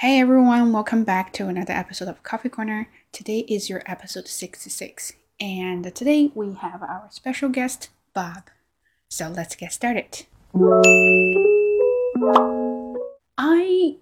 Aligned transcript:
Hey 0.00 0.20
everyone, 0.20 0.74
welcome 0.74 1.04
back 1.04 1.32
to 1.32 1.48
another 1.48 1.72
episode 1.72 2.08
of 2.08 2.22
Coffee 2.22 2.50
Corner. 2.50 2.90
Today 3.12 3.46
is 3.48 3.70
your 3.70 3.82
episode 3.86 4.28
66, 4.28 5.14
and 5.40 5.94
today 5.94 6.30
we 6.34 6.52
have 6.52 6.82
our 6.82 7.08
special 7.10 7.48
guest, 7.48 7.88
Bob. 8.12 8.50
So 9.08 9.30
let's 9.30 9.56
get 9.56 9.72
started. 9.72 10.26
I 13.38 13.96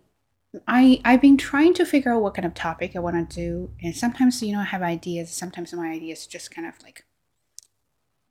I 0.67 1.01
I've 1.05 1.21
been 1.21 1.37
trying 1.37 1.75
to 1.75 1.87
figure 1.87 2.13
out 2.13 2.23
what 2.23 2.35
kind 2.35 2.45
of 2.45 2.55
topic 2.55 2.97
I 2.97 2.99
want 2.99 3.31
to 3.31 3.37
do, 3.37 3.71
and 3.81 3.95
sometimes 3.95 4.43
you 4.43 4.53
know 4.53 4.63
I 4.63 4.65
have 4.65 4.83
ideas. 4.83 5.31
Sometimes 5.31 5.73
my 5.73 5.93
ideas 5.93 6.27
just 6.27 6.53
kind 6.53 6.67
of 6.67 6.75
like 6.83 7.05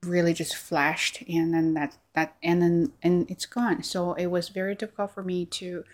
really 0.03 0.33
just 0.33 0.57
flashed, 0.57 1.23
and 1.29 1.53
then 1.53 1.75
that 1.75 1.95
that 2.13 2.35
and 2.43 2.61
then 2.61 2.91
and 3.01 3.31
it's 3.31 3.45
gone. 3.45 3.83
So 3.83 4.15
it 4.15 4.25
was 4.25 4.49
very 4.49 4.75
difficult 4.75 5.13
for 5.13 5.23
me 5.23 5.45
to 5.45 5.85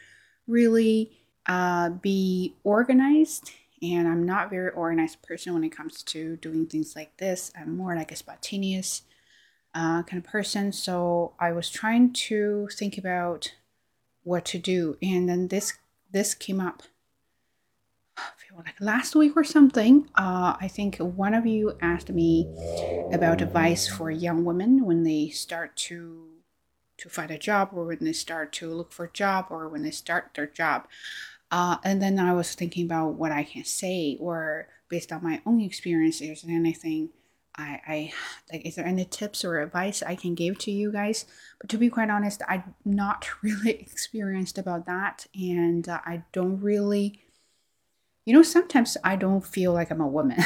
really 0.47 1.18
uh, 1.49 1.89
be 1.89 2.55
organized. 2.63 3.51
And 3.81 4.07
I'm 4.07 4.25
not 4.25 4.49
very 4.49 4.69
organized 4.71 5.21
person 5.21 5.53
when 5.53 5.63
it 5.63 5.75
comes 5.75 6.03
to 6.03 6.35
doing 6.37 6.67
things 6.67 6.95
like 6.95 7.17
this. 7.17 7.51
I'm 7.59 7.75
more 7.75 7.95
like 7.95 8.11
a 8.11 8.15
spontaneous 8.15 9.01
uh, 9.73 10.03
kind 10.03 10.23
of 10.23 10.29
person. 10.29 10.71
So 10.71 11.33
I 11.39 11.51
was 11.51 11.69
trying 11.69 12.13
to 12.13 12.67
think 12.71 12.97
about 12.97 13.53
what 14.23 14.45
to 14.45 14.59
do, 14.59 14.97
and 15.01 15.27
then 15.27 15.47
this 15.47 15.73
this 16.11 16.35
came 16.35 16.59
up. 16.59 16.83
I 18.17 18.21
feel 18.35 18.57
like 18.57 18.75
last 18.81 19.15
week 19.15 19.37
or 19.37 19.45
something. 19.45 20.09
Uh, 20.15 20.57
I 20.59 20.67
think 20.67 20.97
one 20.97 21.33
of 21.33 21.45
you 21.45 21.77
asked 21.81 22.09
me 22.09 22.47
about 23.13 23.41
advice 23.41 23.87
for 23.87 24.11
young 24.11 24.43
women 24.43 24.85
when 24.85 25.03
they 25.03 25.29
start 25.29 25.77
to 25.87 26.25
to 26.97 27.09
find 27.09 27.31
a 27.31 27.37
job 27.37 27.69
or 27.73 27.85
when 27.85 27.99
they 28.01 28.13
start 28.13 28.51
to 28.51 28.69
look 28.69 28.91
for 28.91 29.05
a 29.05 29.11
job 29.11 29.45
or 29.49 29.69
when 29.69 29.83
they 29.83 29.91
start 29.91 30.31
their 30.35 30.45
job. 30.45 30.85
Uh, 31.51 31.77
and 31.83 32.01
then 32.01 32.19
I 32.19 32.33
was 32.33 32.53
thinking 32.53 32.85
about 32.85 33.15
what 33.15 33.31
I 33.31 33.43
can 33.43 33.63
say 33.63 34.17
or 34.19 34.67
based 34.89 35.11
on 35.11 35.23
my 35.23 35.41
own 35.45 35.61
experience, 35.61 36.21
is 36.21 36.41
there 36.41 36.55
anything 36.55 37.09
I, 37.59 37.81
I 37.87 38.13
like, 38.51 38.65
is 38.65 38.75
there 38.75 38.85
any 38.85 39.05
tips 39.05 39.43
or 39.43 39.59
advice 39.59 40.01
I 40.01 40.15
can 40.15 40.33
give 40.33 40.57
to 40.59 40.71
you 40.71 40.91
guys? 40.91 41.25
But 41.59 41.69
to 41.71 41.77
be 41.77 41.89
quite 41.89 42.09
honest, 42.09 42.41
I'm 42.47 42.75
not 42.85 43.27
really 43.43 43.71
experienced 43.71 44.57
about 44.57 44.85
that. 44.85 45.27
And 45.35 45.87
uh, 45.87 45.99
I 46.05 46.23
don't 46.31 46.61
really, 46.61 47.21
you 48.25 48.33
know, 48.33 48.43
sometimes 48.43 48.97
I 49.03 49.15
don't 49.15 49.45
feel 49.45 49.73
like 49.73 49.91
I'm 49.91 50.01
a 50.01 50.07
woman, 50.07 50.37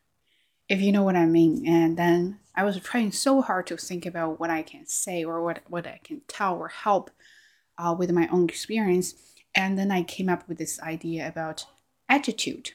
if 0.68 0.80
you 0.80 0.92
know 0.92 1.04
what 1.04 1.16
I 1.16 1.26
mean. 1.26 1.66
And 1.66 1.96
then 1.96 2.40
I 2.56 2.64
was 2.64 2.78
trying 2.80 3.12
so 3.12 3.42
hard 3.42 3.66
to 3.68 3.76
think 3.76 4.04
about 4.04 4.40
what 4.40 4.50
I 4.50 4.62
can 4.62 4.86
say 4.86 5.24
or 5.24 5.42
what, 5.42 5.60
what 5.68 5.86
I 5.86 6.00
can 6.02 6.22
tell 6.26 6.56
or 6.56 6.68
help 6.68 7.10
uh, 7.78 7.94
with 7.96 8.10
my 8.10 8.28
own 8.32 8.48
experience. 8.48 9.14
And 9.54 9.78
then 9.78 9.90
I 9.90 10.02
came 10.02 10.28
up 10.28 10.48
with 10.48 10.58
this 10.58 10.80
idea 10.80 11.26
about 11.26 11.66
attitude. 12.08 12.72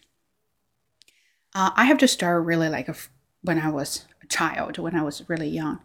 Uh, 1.53 1.71
I 1.75 1.85
have 1.85 1.97
to 1.99 2.07
start 2.07 2.43
really 2.45 2.69
like 2.69 2.89
a, 2.89 2.95
when 3.41 3.59
I 3.59 3.69
was 3.69 4.05
a 4.21 4.27
child, 4.27 4.77
when 4.77 4.95
I 4.95 5.03
was 5.03 5.23
really 5.29 5.47
young. 5.47 5.79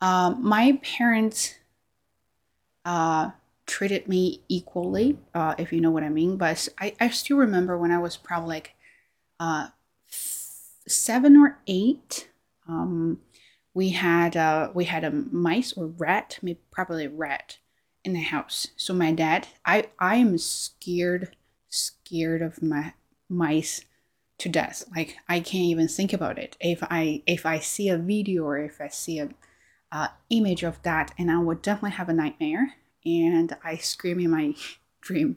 Uh, 0.00 0.34
my 0.38 0.80
parents 0.82 1.54
uh, 2.84 3.30
treated 3.66 4.08
me 4.08 4.42
equally, 4.48 5.18
uh, 5.34 5.54
if 5.58 5.72
you 5.72 5.80
know 5.80 5.90
what 5.90 6.02
I 6.02 6.08
mean. 6.08 6.36
But 6.36 6.68
I, 6.80 6.94
I 7.00 7.10
still 7.10 7.36
remember 7.36 7.78
when 7.78 7.92
I 7.92 7.98
was 7.98 8.16
probably 8.16 8.48
like 8.48 8.74
uh, 9.38 9.68
seven 10.86 11.36
or 11.36 11.58
eight. 11.66 12.28
Um, 12.68 13.20
we 13.74 13.90
had 13.90 14.36
uh, 14.36 14.70
we 14.74 14.84
had 14.84 15.04
a 15.04 15.10
mice 15.10 15.72
or 15.72 15.86
rat, 15.86 16.38
maybe 16.42 16.60
probably 16.70 17.06
rat, 17.06 17.58
in 18.04 18.12
the 18.12 18.20
house. 18.20 18.68
So 18.76 18.94
my 18.94 19.12
dad, 19.12 19.48
I 19.64 19.86
I 19.98 20.16
am 20.16 20.38
scared 20.38 21.36
scared 21.68 22.42
of 22.42 22.62
my 22.62 22.94
mice 23.28 23.84
to 24.38 24.48
death. 24.48 24.84
Like 24.94 25.16
I 25.28 25.40
can't 25.40 25.64
even 25.64 25.88
think 25.88 26.12
about 26.12 26.38
it. 26.38 26.56
If 26.60 26.82
I 26.82 27.22
if 27.26 27.46
I 27.46 27.58
see 27.58 27.88
a 27.88 27.98
video 27.98 28.44
or 28.44 28.58
if 28.58 28.80
I 28.80 28.88
see 28.88 29.18
a 29.18 29.30
uh, 29.92 30.08
image 30.30 30.62
of 30.62 30.82
that, 30.82 31.12
and 31.18 31.30
I 31.30 31.38
would 31.38 31.60
definitely 31.60 31.90
have 31.92 32.08
a 32.08 32.14
nightmare, 32.14 32.74
and 33.04 33.54
I 33.62 33.76
scream 33.76 34.18
in 34.20 34.30
my 34.30 34.54
dream. 35.00 35.36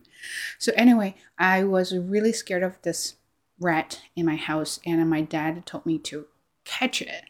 So 0.58 0.72
anyway, 0.76 1.16
I 1.38 1.64
was 1.64 1.96
really 1.96 2.32
scared 2.32 2.64
of 2.64 2.82
this 2.82 3.16
rat 3.60 4.02
in 4.16 4.26
my 4.26 4.38
house, 4.38 4.80
and 4.86 5.08
my 5.10 5.22
dad 5.22 5.66
told 5.66 5.86
me 5.86 6.00
to 6.00 6.28
catch 6.64 7.02
it, 7.02 7.26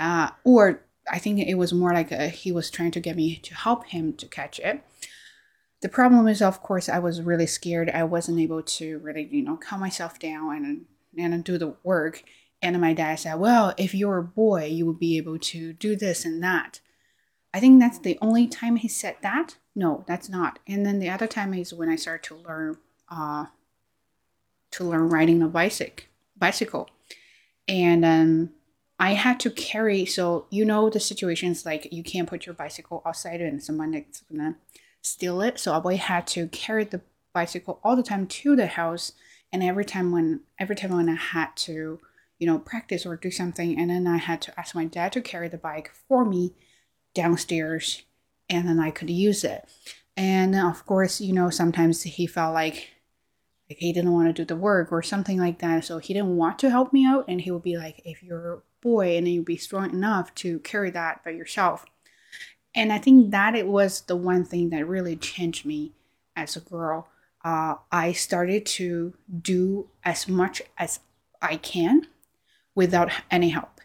uh, 0.00 0.30
or 0.44 0.82
I 1.10 1.18
think 1.18 1.40
it 1.40 1.54
was 1.54 1.72
more 1.72 1.92
like 1.92 2.12
a, 2.12 2.28
he 2.28 2.52
was 2.52 2.70
trying 2.70 2.90
to 2.92 3.00
get 3.00 3.16
me 3.16 3.36
to 3.36 3.54
help 3.54 3.86
him 3.86 4.12
to 4.14 4.26
catch 4.26 4.58
it. 4.58 4.82
The 5.80 5.88
problem 5.88 6.26
is, 6.26 6.42
of 6.42 6.62
course, 6.62 6.88
I 6.88 6.98
was 6.98 7.22
really 7.22 7.46
scared. 7.46 7.90
I 7.90 8.04
wasn't 8.04 8.40
able 8.40 8.62
to 8.62 8.98
really, 8.98 9.28
you 9.30 9.42
know, 9.42 9.56
calm 9.56 9.80
myself 9.80 10.18
down 10.18 10.64
and 10.64 10.86
and 11.16 11.44
do 11.44 11.58
the 11.58 11.76
work. 11.82 12.22
And 12.60 12.80
my 12.80 12.92
dad 12.92 13.20
said, 13.20 13.36
"Well, 13.36 13.74
if 13.76 13.94
you're 13.94 14.18
a 14.18 14.24
boy, 14.24 14.66
you 14.66 14.84
will 14.86 14.92
be 14.92 15.16
able 15.16 15.38
to 15.38 15.72
do 15.72 15.94
this 15.96 16.24
and 16.24 16.42
that." 16.42 16.80
I 17.54 17.60
think 17.60 17.80
that's 17.80 17.98
the 17.98 18.18
only 18.20 18.46
time 18.46 18.76
he 18.76 18.88
said 18.88 19.16
that. 19.22 19.56
No, 19.74 20.04
that's 20.06 20.28
not. 20.28 20.58
And 20.66 20.84
then 20.84 20.98
the 20.98 21.08
other 21.08 21.26
time 21.26 21.54
is 21.54 21.72
when 21.72 21.88
I 21.88 21.96
started 21.96 22.24
to 22.28 22.36
learn, 22.36 22.78
uh, 23.08 23.46
to 24.72 24.84
learn 24.84 25.08
riding 25.08 25.42
a 25.42 25.48
bicycle, 25.48 26.04
bicycle, 26.36 26.90
and 27.66 28.04
um, 28.04 28.50
I 28.98 29.14
had 29.14 29.38
to 29.40 29.50
carry. 29.50 30.04
So 30.04 30.46
you 30.50 30.64
know 30.64 30.90
the 30.90 31.00
situations 31.00 31.64
like 31.64 31.92
you 31.92 32.02
can't 32.02 32.28
put 32.28 32.46
your 32.46 32.54
bicycle 32.54 33.02
outside 33.06 33.40
and 33.40 33.62
someone 33.62 33.94
is 33.94 34.22
gonna 34.30 34.56
steal 35.02 35.40
it. 35.40 35.58
So 35.58 35.80
I 35.84 35.94
had 35.94 36.26
to 36.28 36.48
carry 36.48 36.84
the 36.84 37.00
bicycle 37.32 37.80
all 37.84 37.96
the 37.96 38.02
time 38.02 38.26
to 38.26 38.56
the 38.56 38.66
house, 38.66 39.12
and 39.52 39.62
every 39.62 39.84
time 39.84 40.10
when 40.10 40.40
every 40.58 40.76
time 40.76 40.96
when 40.96 41.08
I 41.08 41.14
had 41.14 41.56
to, 41.56 42.00
you 42.38 42.46
know, 42.46 42.58
practice 42.58 43.06
or 43.06 43.16
do 43.16 43.30
something, 43.30 43.78
and 43.78 43.90
then 43.90 44.06
I 44.06 44.16
had 44.18 44.42
to 44.42 44.58
ask 44.58 44.74
my 44.74 44.84
dad 44.86 45.12
to 45.12 45.20
carry 45.20 45.48
the 45.48 45.58
bike 45.58 45.92
for 46.08 46.24
me 46.24 46.54
downstairs, 47.14 48.02
and 48.48 48.68
then 48.68 48.80
I 48.80 48.90
could 48.90 49.10
use 49.10 49.44
it. 49.44 49.68
And 50.16 50.56
of 50.56 50.84
course, 50.86 51.20
you 51.20 51.32
know, 51.32 51.50
sometimes 51.50 52.02
he 52.02 52.26
felt 52.26 52.54
like 52.54 52.58
like 52.64 52.97
he 53.68 53.92
didn't 53.92 54.12
want 54.12 54.28
to 54.28 54.32
do 54.32 54.44
the 54.44 54.56
work 54.56 54.90
or 54.90 55.02
something 55.02 55.38
like 55.38 55.58
that 55.58 55.84
so 55.84 55.98
he 55.98 56.14
didn't 56.14 56.36
want 56.36 56.58
to 56.58 56.70
help 56.70 56.92
me 56.92 57.04
out 57.04 57.24
and 57.28 57.42
he 57.42 57.50
would 57.50 57.62
be 57.62 57.76
like 57.76 58.00
if 58.04 58.22
you're 58.22 58.54
a 58.54 58.62
boy 58.80 59.16
and 59.16 59.28
you'll 59.28 59.44
be 59.44 59.56
strong 59.56 59.90
enough 59.90 60.34
to 60.36 60.58
carry 60.60 60.90
that 60.90 61.22
by 61.24 61.30
yourself. 61.30 61.84
And 62.74 62.92
I 62.92 62.98
think 62.98 63.30
that 63.30 63.54
it 63.54 63.66
was 63.66 64.02
the 64.02 64.16
one 64.16 64.44
thing 64.44 64.70
that 64.70 64.86
really 64.86 65.16
changed 65.16 65.66
me 65.66 65.92
as 66.36 66.56
a 66.56 66.60
girl. 66.60 67.08
Uh, 67.44 67.76
I 67.90 68.12
started 68.12 68.66
to 68.66 69.14
do 69.42 69.88
as 70.04 70.28
much 70.28 70.62
as 70.76 71.00
I 71.40 71.56
can 71.56 72.06
without 72.74 73.10
any 73.30 73.50
help. 73.50 73.80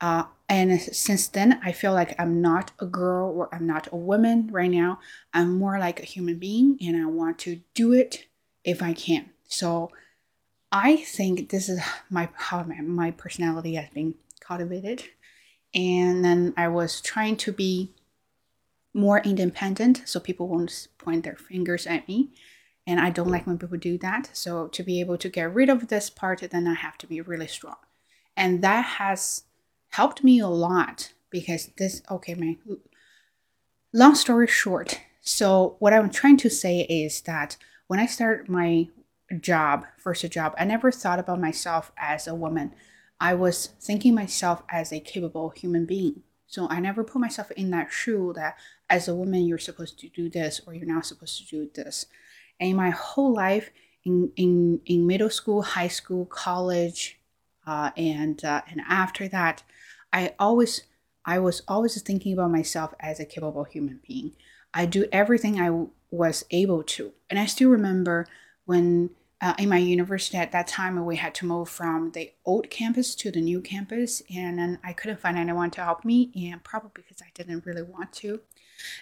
Uh, 0.00 0.24
and 0.48 0.80
since 0.80 1.28
then, 1.28 1.60
I 1.62 1.72
feel 1.72 1.92
like 1.92 2.18
I'm 2.18 2.40
not 2.40 2.72
a 2.80 2.86
girl 2.86 3.30
or 3.30 3.54
I'm 3.54 3.66
not 3.66 3.88
a 3.92 3.96
woman 3.96 4.48
right 4.50 4.70
now. 4.70 4.98
I'm 5.34 5.58
more 5.58 5.78
like 5.78 6.00
a 6.00 6.06
human 6.06 6.38
being 6.38 6.78
and 6.80 6.96
I 6.96 7.06
want 7.06 7.38
to 7.40 7.60
do 7.74 7.92
it 7.92 8.26
if 8.64 8.82
I 8.82 8.92
can. 8.92 9.30
So 9.48 9.90
I 10.72 10.96
think 10.96 11.50
this 11.50 11.68
is 11.68 11.80
my 12.08 12.28
how 12.34 12.62
my, 12.62 12.80
my 12.80 13.10
personality 13.10 13.74
has 13.74 13.90
been 13.90 14.14
cultivated. 14.40 15.04
And 15.74 16.24
then 16.24 16.54
I 16.56 16.68
was 16.68 17.00
trying 17.00 17.36
to 17.38 17.52
be 17.52 17.92
more 18.92 19.20
independent 19.20 20.02
so 20.04 20.18
people 20.18 20.48
won't 20.48 20.88
point 20.98 21.24
their 21.24 21.36
fingers 21.36 21.86
at 21.86 22.08
me. 22.08 22.30
And 22.86 22.98
I 22.98 23.10
don't 23.10 23.28
like 23.28 23.46
when 23.46 23.58
people 23.58 23.78
do 23.78 23.98
that. 23.98 24.30
So 24.32 24.66
to 24.68 24.82
be 24.82 25.00
able 25.00 25.16
to 25.18 25.28
get 25.28 25.54
rid 25.54 25.68
of 25.68 25.88
this 25.88 26.10
part, 26.10 26.40
then 26.50 26.66
I 26.66 26.74
have 26.74 26.98
to 26.98 27.06
be 27.06 27.20
really 27.20 27.46
strong. 27.46 27.76
And 28.36 28.62
that 28.62 28.84
has 28.84 29.44
helped 29.90 30.24
me 30.24 30.40
a 30.40 30.48
lot 30.48 31.12
because 31.30 31.70
this, 31.76 32.02
okay, 32.10 32.34
my 32.34 32.56
long 33.92 34.14
story 34.14 34.46
short. 34.46 35.00
So 35.20 35.76
what 35.78 35.92
I'm 35.92 36.10
trying 36.10 36.38
to 36.38 36.50
say 36.50 36.80
is 36.80 37.20
that 37.22 37.56
when 37.90 37.98
I 37.98 38.06
started 38.06 38.48
my 38.48 38.86
job, 39.40 39.84
first 39.98 40.22
a 40.22 40.28
job, 40.28 40.54
I 40.56 40.64
never 40.64 40.92
thought 40.92 41.18
about 41.18 41.40
myself 41.40 41.90
as 41.98 42.28
a 42.28 42.36
woman. 42.36 42.72
I 43.18 43.34
was 43.34 43.70
thinking 43.80 44.14
myself 44.14 44.62
as 44.70 44.92
a 44.92 45.00
capable 45.00 45.50
human 45.50 45.86
being. 45.86 46.22
So 46.46 46.68
I 46.70 46.78
never 46.78 47.02
put 47.02 47.20
myself 47.20 47.50
in 47.50 47.70
that 47.70 47.90
shoe 47.90 48.32
that 48.36 48.56
as 48.88 49.08
a 49.08 49.14
woman 49.16 49.44
you're 49.44 49.58
supposed 49.58 49.98
to 49.98 50.08
do 50.08 50.30
this 50.30 50.60
or 50.64 50.72
you're 50.72 50.86
not 50.86 51.04
supposed 51.04 51.38
to 51.38 51.44
do 51.44 51.68
this. 51.74 52.06
And 52.60 52.76
my 52.76 52.90
whole 52.90 53.34
life 53.34 53.70
in 54.04 54.30
in, 54.36 54.80
in 54.86 55.08
middle 55.08 55.28
school, 55.28 55.62
high 55.62 55.88
school, 55.88 56.26
college, 56.26 57.18
uh, 57.66 57.90
and 57.96 58.44
uh, 58.44 58.62
and 58.70 58.82
after 58.88 59.26
that, 59.30 59.64
I 60.12 60.36
always 60.38 60.84
I 61.24 61.40
was 61.40 61.62
always 61.66 62.00
thinking 62.00 62.34
about 62.34 62.52
myself 62.52 62.94
as 63.00 63.18
a 63.18 63.24
capable 63.24 63.64
human 63.64 63.98
being. 64.06 64.36
I 64.72 64.86
do 64.86 65.06
everything 65.10 65.60
I 65.60 65.70
was 66.10 66.44
able 66.50 66.82
to, 66.82 67.12
and 67.28 67.38
I 67.38 67.46
still 67.46 67.70
remember 67.70 68.26
when 68.64 69.10
uh, 69.40 69.54
in 69.58 69.68
my 69.68 69.78
university 69.78 70.36
at 70.36 70.52
that 70.52 70.66
time 70.66 71.02
we 71.04 71.16
had 71.16 71.34
to 71.34 71.46
move 71.46 71.68
from 71.68 72.10
the 72.12 72.32
old 72.44 72.68
campus 72.68 73.14
to 73.14 73.30
the 73.30 73.40
new 73.40 73.62
campus 73.62 74.22
and 74.28 74.58
then 74.58 74.78
i 74.84 74.92
couldn't 74.92 75.18
find 75.18 75.38
anyone 75.38 75.70
to 75.70 75.82
help 75.82 76.04
me 76.04 76.30
and 76.36 76.62
probably 76.62 76.90
because 76.94 77.22
i 77.22 77.30
didn't 77.32 77.64
really 77.64 77.80
want 77.80 78.12
to 78.12 78.38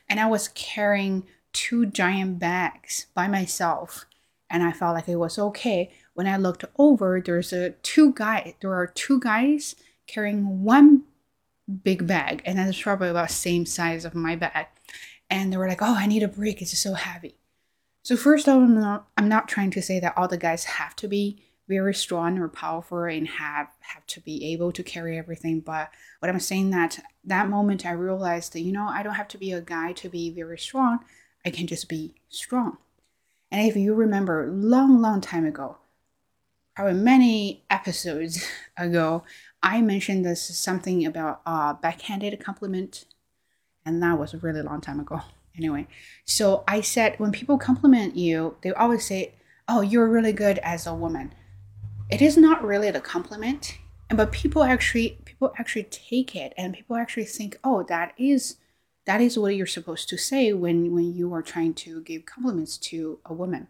and 0.08 0.20
i 0.20 0.26
was 0.26 0.46
carrying 0.54 1.24
two 1.52 1.86
giant 1.86 2.38
bags 2.38 3.06
by 3.14 3.26
myself 3.26 4.06
and 4.50 4.62
I 4.62 4.72
felt 4.72 4.94
like 4.94 5.08
it 5.08 5.16
was 5.16 5.38
okay. 5.38 5.90
When 6.14 6.26
I 6.26 6.36
looked 6.36 6.64
over, 6.78 7.20
there's 7.24 7.52
a 7.52 7.70
two 7.70 8.12
guy. 8.12 8.54
There 8.60 8.72
are 8.72 8.86
two 8.86 9.20
guys 9.20 9.76
carrying 10.06 10.62
one 10.62 11.04
big 11.82 12.06
bag, 12.06 12.42
and 12.44 12.58
that's 12.58 12.80
probably 12.80 13.08
about 13.08 13.30
same 13.30 13.66
size 13.66 14.04
of 14.04 14.14
my 14.14 14.36
bag. 14.36 14.66
And 15.30 15.52
they 15.52 15.56
were 15.56 15.68
like, 15.68 15.82
"Oh, 15.82 15.94
I 15.96 16.06
need 16.06 16.22
a 16.22 16.28
break. 16.28 16.62
It's 16.62 16.78
so 16.78 16.94
heavy." 16.94 17.36
So 18.02 18.16
first, 18.16 18.48
of 18.48 18.54
all, 18.54 18.62
I'm 18.62 18.80
not, 18.80 19.08
I'm 19.16 19.28
not 19.28 19.48
trying 19.48 19.70
to 19.72 19.82
say 19.82 20.00
that 20.00 20.14
all 20.16 20.28
the 20.28 20.38
guys 20.38 20.64
have 20.64 20.96
to 20.96 21.08
be 21.08 21.42
very 21.68 21.94
strong 21.94 22.38
or 22.38 22.48
powerful 22.48 23.02
and 23.04 23.28
have 23.28 23.68
have 23.80 24.06
to 24.06 24.20
be 24.20 24.52
able 24.52 24.72
to 24.72 24.82
carry 24.82 25.18
everything. 25.18 25.60
But 25.60 25.90
what 26.20 26.30
I'm 26.30 26.40
saying 26.40 26.70
that 26.70 26.98
that 27.24 27.48
moment 27.48 27.84
I 27.84 27.92
realized 27.92 28.54
that 28.54 28.60
you 28.60 28.72
know 28.72 28.88
I 28.88 29.02
don't 29.02 29.14
have 29.14 29.28
to 29.28 29.38
be 29.38 29.52
a 29.52 29.60
guy 29.60 29.92
to 29.92 30.08
be 30.08 30.30
very 30.30 30.58
strong. 30.58 31.00
I 31.44 31.50
can 31.50 31.66
just 31.66 31.88
be 31.88 32.14
strong. 32.28 32.78
And 33.50 33.66
if 33.66 33.76
you 33.76 33.94
remember, 33.94 34.50
long, 34.50 35.00
long 35.00 35.20
time 35.20 35.46
ago, 35.46 35.78
probably 36.74 37.00
many 37.00 37.64
episodes 37.70 38.46
ago, 38.76 39.24
I 39.62 39.80
mentioned 39.80 40.24
this 40.24 40.58
something 40.58 41.04
about 41.06 41.40
uh, 41.46 41.74
backhanded 41.74 42.38
compliment, 42.40 43.04
and 43.84 44.02
that 44.02 44.18
was 44.18 44.34
a 44.34 44.38
really 44.38 44.62
long 44.62 44.80
time 44.80 45.00
ago. 45.00 45.22
Anyway, 45.56 45.88
so 46.24 46.62
I 46.68 46.80
said 46.82 47.18
when 47.18 47.32
people 47.32 47.58
compliment 47.58 48.14
you, 48.14 48.54
they 48.62 48.70
always 48.70 49.04
say, 49.04 49.34
"Oh, 49.66 49.80
you're 49.80 50.08
really 50.08 50.32
good 50.32 50.58
as 50.58 50.86
a 50.86 50.94
woman." 50.94 51.34
It 52.10 52.22
is 52.22 52.36
not 52.36 52.62
really 52.62 52.92
the 52.92 53.00
compliment, 53.00 53.78
And 54.08 54.16
but 54.16 54.30
people 54.30 54.62
actually 54.62 55.18
people 55.24 55.52
actually 55.58 55.82
take 55.84 56.36
it, 56.36 56.52
and 56.56 56.74
people 56.74 56.94
actually 56.94 57.24
think, 57.24 57.58
"Oh, 57.64 57.82
that 57.88 58.12
is." 58.16 58.56
that 59.08 59.22
is 59.22 59.38
what 59.38 59.56
you're 59.56 59.66
supposed 59.66 60.06
to 60.10 60.18
say 60.18 60.52
when 60.52 60.94
when 60.94 61.14
you 61.14 61.32
are 61.32 61.42
trying 61.42 61.72
to 61.72 62.02
give 62.02 62.26
compliments 62.26 62.76
to 62.76 63.18
a 63.24 63.32
woman 63.32 63.66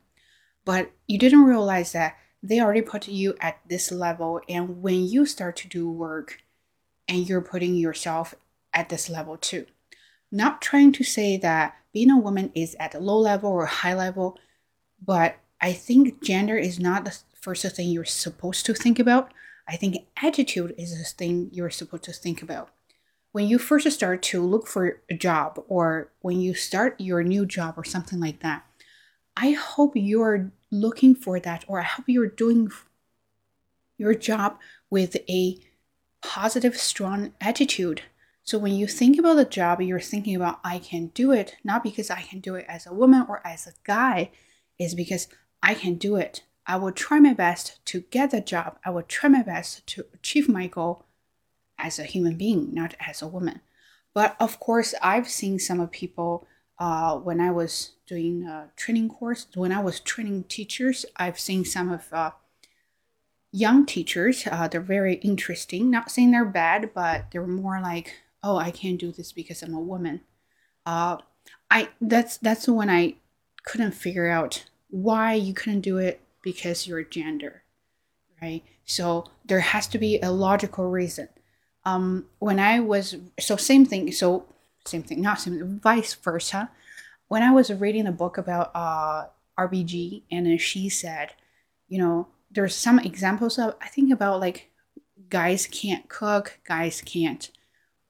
but 0.64 0.90
you 1.06 1.16
didn't 1.16 1.44
realize 1.44 1.93
that 1.93 2.16
they 2.43 2.61
already 2.61 2.82
put 2.82 3.06
you 3.06 3.34
at 3.40 3.58
this 3.69 3.93
level 3.93 4.40
and 4.49 4.82
when 4.82 5.06
you 5.06 5.25
start 5.25 5.54
to 5.56 5.69
do 5.69 5.88
work 5.88 6.43
and 7.06 7.28
you're 7.28 7.40
putting 7.40 7.76
yourself 7.76 8.34
at 8.75 8.88
this 8.88 9.08
level 9.08 9.37
too 9.37 9.64
not 10.30 10.60
trying 10.60 10.92
to 10.92 11.04
say 11.04 11.36
that 11.36 11.76
being 11.92 12.10
a 12.10 12.19
woman 12.19 12.50
is 12.54 12.76
at 12.78 12.94
a 12.94 13.00
low 13.00 13.19
level 13.19 13.50
or 13.50 13.66
high 13.66 13.94
level 13.94 14.38
but 15.04 15.36
i 15.60 15.72
think 15.72 16.22
gender 16.22 16.56
is 16.56 16.78
not 16.78 17.04
the 17.04 17.16
first 17.34 17.64
thing 17.75 17.88
you're 17.88 18.04
supposed 18.04 18.66
to 18.66 18.75
think 18.75 18.98
about 18.98 19.32
i 19.66 19.76
think 19.76 19.96
attitude 20.22 20.75
is 20.76 20.96
the 20.96 21.04
thing 21.04 21.48
you're 21.52 21.70
supposed 21.70 22.04
to 22.04 22.12
think 22.12 22.42
about 22.42 22.70
when 23.32 23.46
you 23.46 23.58
first 23.58 23.90
start 23.92 24.22
to 24.22 24.42
look 24.42 24.66
for 24.66 25.00
a 25.10 25.14
job 25.14 25.62
or 25.69 26.10
when 26.20 26.40
you 26.40 26.54
start 26.54 26.96
your 26.98 27.22
new 27.22 27.44
job 27.44 27.75
or 27.76 27.84
something 27.84 28.20
like 28.20 28.40
that, 28.40 28.64
I 29.36 29.50
hope 29.50 29.92
you're 29.94 30.50
looking 30.70 31.14
for 31.14 31.38
that 31.40 31.64
or 31.69 31.80
I 31.80 31.84
hope 31.84 32.06
you're 32.08 32.26
doing 32.26 32.70
your 33.96 34.14
job 34.14 34.58
with 34.90 35.16
a 35.28 35.58
positive, 36.22 36.76
strong 36.76 37.32
attitude. 37.40 38.02
So 38.49 38.56
when 38.56 38.73
you 38.73 38.87
think 38.87 39.19
about 39.19 39.35
the 39.35 39.45
job, 39.45 39.83
you're 39.83 40.00
thinking 40.00 40.35
about 40.35 40.61
I 40.65 40.79
can 40.79 41.09
do 41.09 41.33
it, 41.33 41.56
not 41.65 41.83
because 41.83 42.09
I 42.09 42.23
can 42.23 42.41
do 42.41 42.55
it 42.55 42.65
as 42.67 42.87
a 42.87 42.95
woman 42.95 43.27
or 43.29 43.47
as 43.47 43.67
a 43.67 43.75
guy, 43.85 44.31
is 44.79 44.95
because 44.95 45.29
I 45.62 45.75
can 45.75 45.97
do 45.97 46.17
it. 46.17 46.45
I 46.67 46.77
will 46.77 46.93
try 46.93 47.21
my 47.21 47.35
best 47.35 47.85
to 47.85 48.00
get 48.00 48.31
the 48.31 48.41
job. 48.41 48.79
I 48.87 48.89
will 48.89 49.03
try 49.03 49.29
my 49.29 49.43
best 49.43 49.87
to 49.89 50.06
achieve 50.15 50.49
my 50.49 50.67
goal 50.67 51.05
as 51.79 51.99
a 51.99 52.05
human 52.05 52.39
being, 52.39 52.73
not 52.73 52.95
as 53.06 53.21
a 53.21 53.27
woman. 53.27 53.61
But 54.15 54.35
of 54.41 54.59
course, 54.59 54.95
I've 55.03 55.29
seen 55.29 55.59
some 55.59 55.79
of 55.79 55.91
people 55.91 56.47
uh, 56.79 57.19
when 57.19 57.43
I 57.43 57.50
was 57.50 57.97
doing 58.06 58.45
a 58.45 58.71
training 58.77 59.11
course, 59.11 59.47
when 59.56 59.73
I 59.73 59.83
was 59.83 60.00
training 60.00 60.45
teachers, 60.45 61.05
I've 61.17 61.39
seen 61.39 61.67
some 61.67 61.91
of 61.91 62.11
uh, 62.15 62.31
young 63.53 63.85
teachers. 63.85 64.47
Uh, 64.50 64.69
they're 64.69 64.81
very 64.81 65.17
interesting. 65.17 65.91
Not 65.91 66.11
saying 66.11 66.31
they're 66.31 66.47
bad, 66.47 66.93
but 66.95 67.27
they're 67.31 67.47
more 67.47 67.79
like, 67.83 68.15
oh, 68.43 68.56
I 68.56 68.70
can't 68.70 68.99
do 68.99 69.12
this 69.12 69.32
because 69.32 69.62
I'm 69.62 69.75
a 69.75 69.81
woman. 69.81 70.23
Uh, 70.87 71.19
I 71.70 71.88
that's 72.00 72.38
that's 72.38 72.69
when 72.69 72.90
I 72.90 73.17
couldn't 73.64 73.93
figure 73.93 74.29
out 74.29 74.64
why 74.90 75.35
you 75.35 75.52
couldn't 75.52 75.82
do 75.82 75.99
it 75.99 76.20
because 76.43 76.87
you're 76.87 77.02
gender, 77.02 77.62
right? 78.40 78.62
So 78.85 79.26
there 79.44 79.61
has 79.61 79.87
to 79.88 79.99
be 79.99 80.19
a 80.20 80.31
logical 80.31 80.88
reason 80.88 81.29
um, 81.85 82.26
when 82.38 82.58
I 82.58 82.81
was 82.81 83.17
so 83.38 83.56
same 83.56 83.85
thing. 83.85 84.11
So 84.12 84.46
same 84.87 85.02
thing, 85.02 85.20
not 85.20 85.40
same, 85.40 85.81
vice 85.82 86.14
versa. 86.14 86.70
When 87.29 87.43
I 87.43 87.50
was 87.50 87.70
reading 87.70 88.06
a 88.06 88.12
book 88.12 88.38
about 88.38 88.70
uh, 88.75 89.26
RBG, 89.58 90.23
and 90.31 90.46
then 90.46 90.56
she 90.56 90.88
said, 90.88 91.35
you 91.88 91.99
know, 91.99 92.29
there's 92.50 92.75
some 92.75 92.99
examples 92.99 93.58
of 93.58 93.75
I 93.82 93.88
think 93.88 94.12
about 94.12 94.40
like 94.40 94.70
guys 95.29 95.67
can't 95.67 96.08
cook, 96.08 96.58
guys 96.67 97.02
can't 97.02 97.50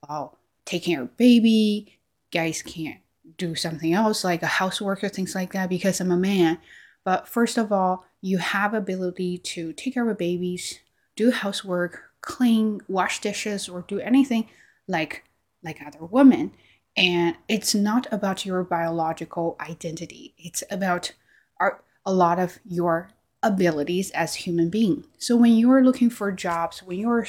uh, 0.06 0.28
take 0.64 0.84
care 0.84 1.02
of 1.02 1.16
baby, 1.16 1.98
guys 2.30 2.62
can't 2.62 3.00
do 3.36 3.54
something 3.54 3.92
else 3.92 4.24
like 4.24 4.42
a 4.42 4.46
housework 4.46 5.02
or 5.02 5.08
things 5.08 5.34
like 5.34 5.52
that 5.52 5.68
because 5.68 6.00
I'm 6.00 6.10
a 6.10 6.16
man. 6.16 6.58
But 7.04 7.28
first 7.28 7.56
of 7.56 7.72
all, 7.72 8.04
you 8.20 8.38
have 8.38 8.74
ability 8.74 9.38
to 9.38 9.72
take 9.72 9.94
care 9.94 10.08
of 10.08 10.18
babies, 10.18 10.80
do 11.16 11.30
housework, 11.30 12.02
clean, 12.20 12.80
wash 12.88 13.20
dishes, 13.20 13.68
or 13.68 13.84
do 13.86 14.00
anything 14.00 14.48
like 14.86 15.24
like 15.62 15.80
other 15.84 16.04
women. 16.04 16.52
And 16.96 17.36
it's 17.48 17.74
not 17.74 18.06
about 18.12 18.44
your 18.44 18.64
biological 18.64 19.56
identity. 19.60 20.34
It's 20.36 20.64
about 20.70 21.12
our, 21.60 21.82
a 22.04 22.12
lot 22.12 22.38
of 22.38 22.58
your 22.64 23.10
abilities 23.42 24.10
as 24.10 24.34
human 24.34 24.68
being. 24.68 25.04
So 25.18 25.36
when 25.36 25.56
you're 25.56 25.84
looking 25.84 26.10
for 26.10 26.32
jobs, 26.32 26.82
when 26.82 26.98
you're 26.98 27.26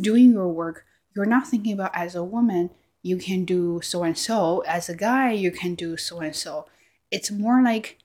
doing 0.00 0.32
your 0.32 0.48
work, 0.48 0.86
you're 1.14 1.26
not 1.26 1.46
thinking 1.46 1.72
about 1.72 1.94
as 1.94 2.14
a 2.14 2.24
woman, 2.24 2.70
you 3.02 3.16
can 3.16 3.44
do 3.44 3.80
so 3.82 4.02
and 4.02 4.16
so. 4.16 4.60
As 4.66 4.88
a 4.88 4.96
guy, 4.96 5.32
you 5.32 5.50
can 5.50 5.74
do 5.74 5.96
so 5.96 6.20
and 6.20 6.34
so. 6.34 6.66
It's 7.10 7.30
more 7.30 7.62
like, 7.62 7.98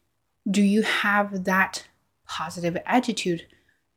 do 0.49 0.61
you 0.61 0.83
have 0.83 1.43
that 1.45 1.87
positive 2.27 2.77
attitude? 2.85 3.45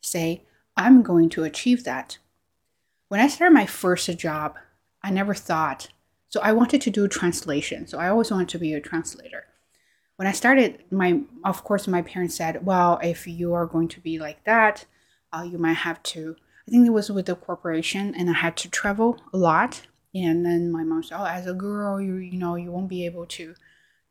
Say, 0.01 0.43
I'm 0.77 1.03
going 1.03 1.29
to 1.31 1.45
achieve 1.45 1.85
that. 1.85 2.19
When 3.09 3.21
I 3.21 3.29
started 3.29 3.55
my 3.55 3.67
first 3.67 4.17
job, 4.19 4.57
I 5.03 5.11
never 5.11 5.35
thought. 5.35 5.89
So 6.29 6.41
I 6.41 6.53
wanted 6.53 6.83
to 6.83 6.91
do 6.91 7.09
translation. 7.09 7.87
So 7.87 7.99
I 7.99 8.09
always 8.09 8.31
wanted 8.31 8.49
to 8.51 8.59
be 8.59 8.75
a 8.75 8.81
translator. 8.81 9.45
When 10.17 10.29
I 10.29 10.33
started, 10.33 10.85
my 10.91 11.21
of 11.45 11.65
course 11.65 11.87
my 11.87 12.03
parents 12.03 12.35
said, 12.35 12.67
"Well, 12.67 12.99
if 13.03 13.27
you 13.27 13.55
are 13.55 13.67
going 13.67 13.89
to 13.89 14.01
be 14.01 14.19
like 14.19 14.43
that, 14.45 14.85
uh, 15.33 15.47
you 15.49 15.59
might 15.59 15.75
have 15.87 16.03
to." 16.15 16.37
I 16.69 16.71
think 16.71 16.87
it 16.87 16.91
was 16.91 17.11
with 17.11 17.27
the 17.27 17.35
corporation, 17.35 18.15
and 18.15 18.29
I 18.29 18.35
had 18.35 18.57
to 18.59 18.69
travel 18.69 19.21
a 19.33 19.39
lot. 19.39 19.83
And 20.15 20.45
then 20.45 20.71
my 20.71 20.85
mom 20.85 21.03
said, 21.03 21.19
"Oh, 21.19 21.25
as 21.25 21.47
a 21.47 21.55
girl, 21.55 22.01
you 22.01 22.17
you 22.17 22.39
know 22.39 22.57
you 22.57 22.71
won't 22.71 22.89
be 22.89 23.07
able 23.07 23.27
to 23.27 23.55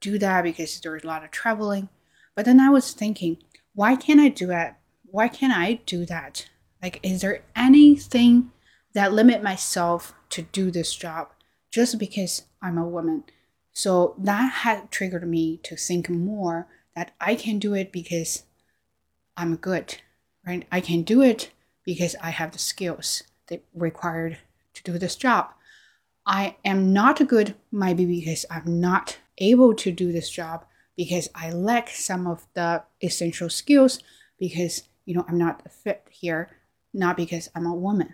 do 0.02 0.18
that 0.18 0.44
because 0.44 0.80
there's 0.80 1.04
a 1.04 1.08
lot 1.08 1.24
of 1.24 1.32
traveling." 1.32 1.90
But 2.36 2.46
then 2.46 2.60
I 2.60 2.70
was 2.70 2.94
thinking, 2.94 3.38
why 3.74 3.96
can't 3.96 4.20
I 4.20 4.30
do 4.30 4.52
it? 4.52 4.74
Why 5.06 5.28
can't 5.28 5.56
I 5.56 5.80
do 5.86 6.06
that? 6.06 6.50
Like, 6.82 7.00
is 7.04 7.22
there 7.22 7.44
anything 7.56 8.52
that 8.94 9.14
limit 9.14 9.44
myself 9.44 10.14
to 10.30 10.42
do 10.42 10.72
this 10.72 10.96
job 10.96 11.30
just 11.72 12.00
because 12.00 12.46
I'm 12.62 12.78
a 12.78 12.88
woman. 12.88 13.26
So 13.72 14.16
that 14.18 14.52
had 14.64 14.90
triggered 14.90 15.28
me 15.30 15.58
to 15.64 15.76
think 15.76 16.10
more 16.10 16.68
that 16.96 17.12
I 17.22 17.36
can 17.36 17.60
do 17.60 17.76
it 17.76 17.92
because 17.92 18.44
I'm 19.36 19.56
good, 19.56 20.02
right? 20.46 20.66
I 20.72 20.82
can 20.82 21.04
do 21.04 21.22
it 21.22 21.52
because 21.88 22.18
I 22.22 22.32
have 22.32 22.52
the 22.52 22.60
skills 22.60 23.24
that 23.48 23.64
required 23.74 24.38
to 24.74 24.84
do 24.84 25.00
this 25.00 25.16
job. 25.16 25.54
I 26.28 26.58
am 26.66 26.92
not 26.92 27.26
good 27.30 27.56
maybe 27.72 28.06
because 28.06 28.46
I'm 28.52 28.82
not 28.82 29.18
able 29.38 29.74
to 29.76 29.92
do 29.94 30.12
this 30.12 30.30
job 30.30 30.66
because 30.98 31.30
I 31.34 31.50
lack 31.52 31.90
some 31.90 32.28
of 32.28 32.46
the 32.56 32.84
essential 33.02 33.50
skills 33.50 34.00
because 34.38 34.84
you 35.06 35.16
know 35.16 35.24
I'm 35.30 35.38
not 35.38 35.72
fit 35.72 36.06
here, 36.10 36.50
not 36.94 37.16
because 37.16 37.50
I'm 37.56 37.66
a 37.66 37.74
woman. 37.74 38.14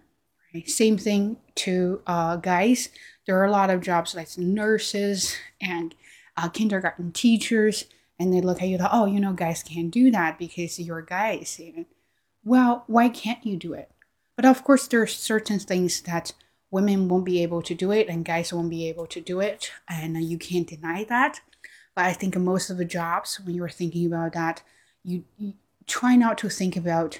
Same 0.67 0.99
thing 0.99 1.37
to 1.55 2.03
uh, 2.05 2.35
guys. 2.35 2.89
There 3.25 3.39
are 3.39 3.45
a 3.45 3.51
lot 3.51 3.71
of 3.71 3.81
jobs 3.81 4.13
like 4.13 4.37
nurses 4.37 5.35
and 5.59 5.95
uh, 6.37 6.49
kindergarten 6.49 7.11
teachers, 7.11 7.85
and 8.19 8.31
they 8.31 8.41
look 8.41 8.61
at 8.61 8.67
you 8.67 8.77
like, 8.77 8.89
oh, 8.93 9.07
you 9.07 9.19
know, 9.19 9.33
guys 9.33 9.63
can't 9.63 9.89
do 9.89 10.11
that 10.11 10.37
because 10.37 10.79
you're 10.79 11.01
guys. 11.01 11.59
Well, 12.43 12.83
why 12.87 13.09
can't 13.09 13.45
you 13.45 13.57
do 13.57 13.73
it? 13.73 13.89
But 14.35 14.45
of 14.45 14.63
course, 14.63 14.87
there 14.87 15.01
are 15.01 15.07
certain 15.07 15.59
things 15.59 16.01
that 16.01 16.33
women 16.71 17.07
won't 17.07 17.25
be 17.25 17.43
able 17.43 17.61
to 17.61 17.75
do 17.75 17.91
it 17.91 18.09
and 18.09 18.25
guys 18.25 18.51
won't 18.51 18.69
be 18.69 18.89
able 18.89 19.05
to 19.07 19.21
do 19.21 19.39
it, 19.39 19.71
and 19.87 20.21
you 20.23 20.37
can't 20.37 20.67
deny 20.67 21.03
that. 21.05 21.41
But 21.95 22.05
I 22.05 22.13
think 22.13 22.35
most 22.35 22.69
of 22.69 22.77
the 22.77 22.85
jobs, 22.85 23.39
when 23.39 23.55
you're 23.55 23.69
thinking 23.69 24.07
about 24.07 24.33
that, 24.33 24.63
you, 25.03 25.23
you 25.37 25.53
try 25.85 26.15
not 26.15 26.37
to 26.39 26.49
think 26.49 26.75
about, 26.75 27.19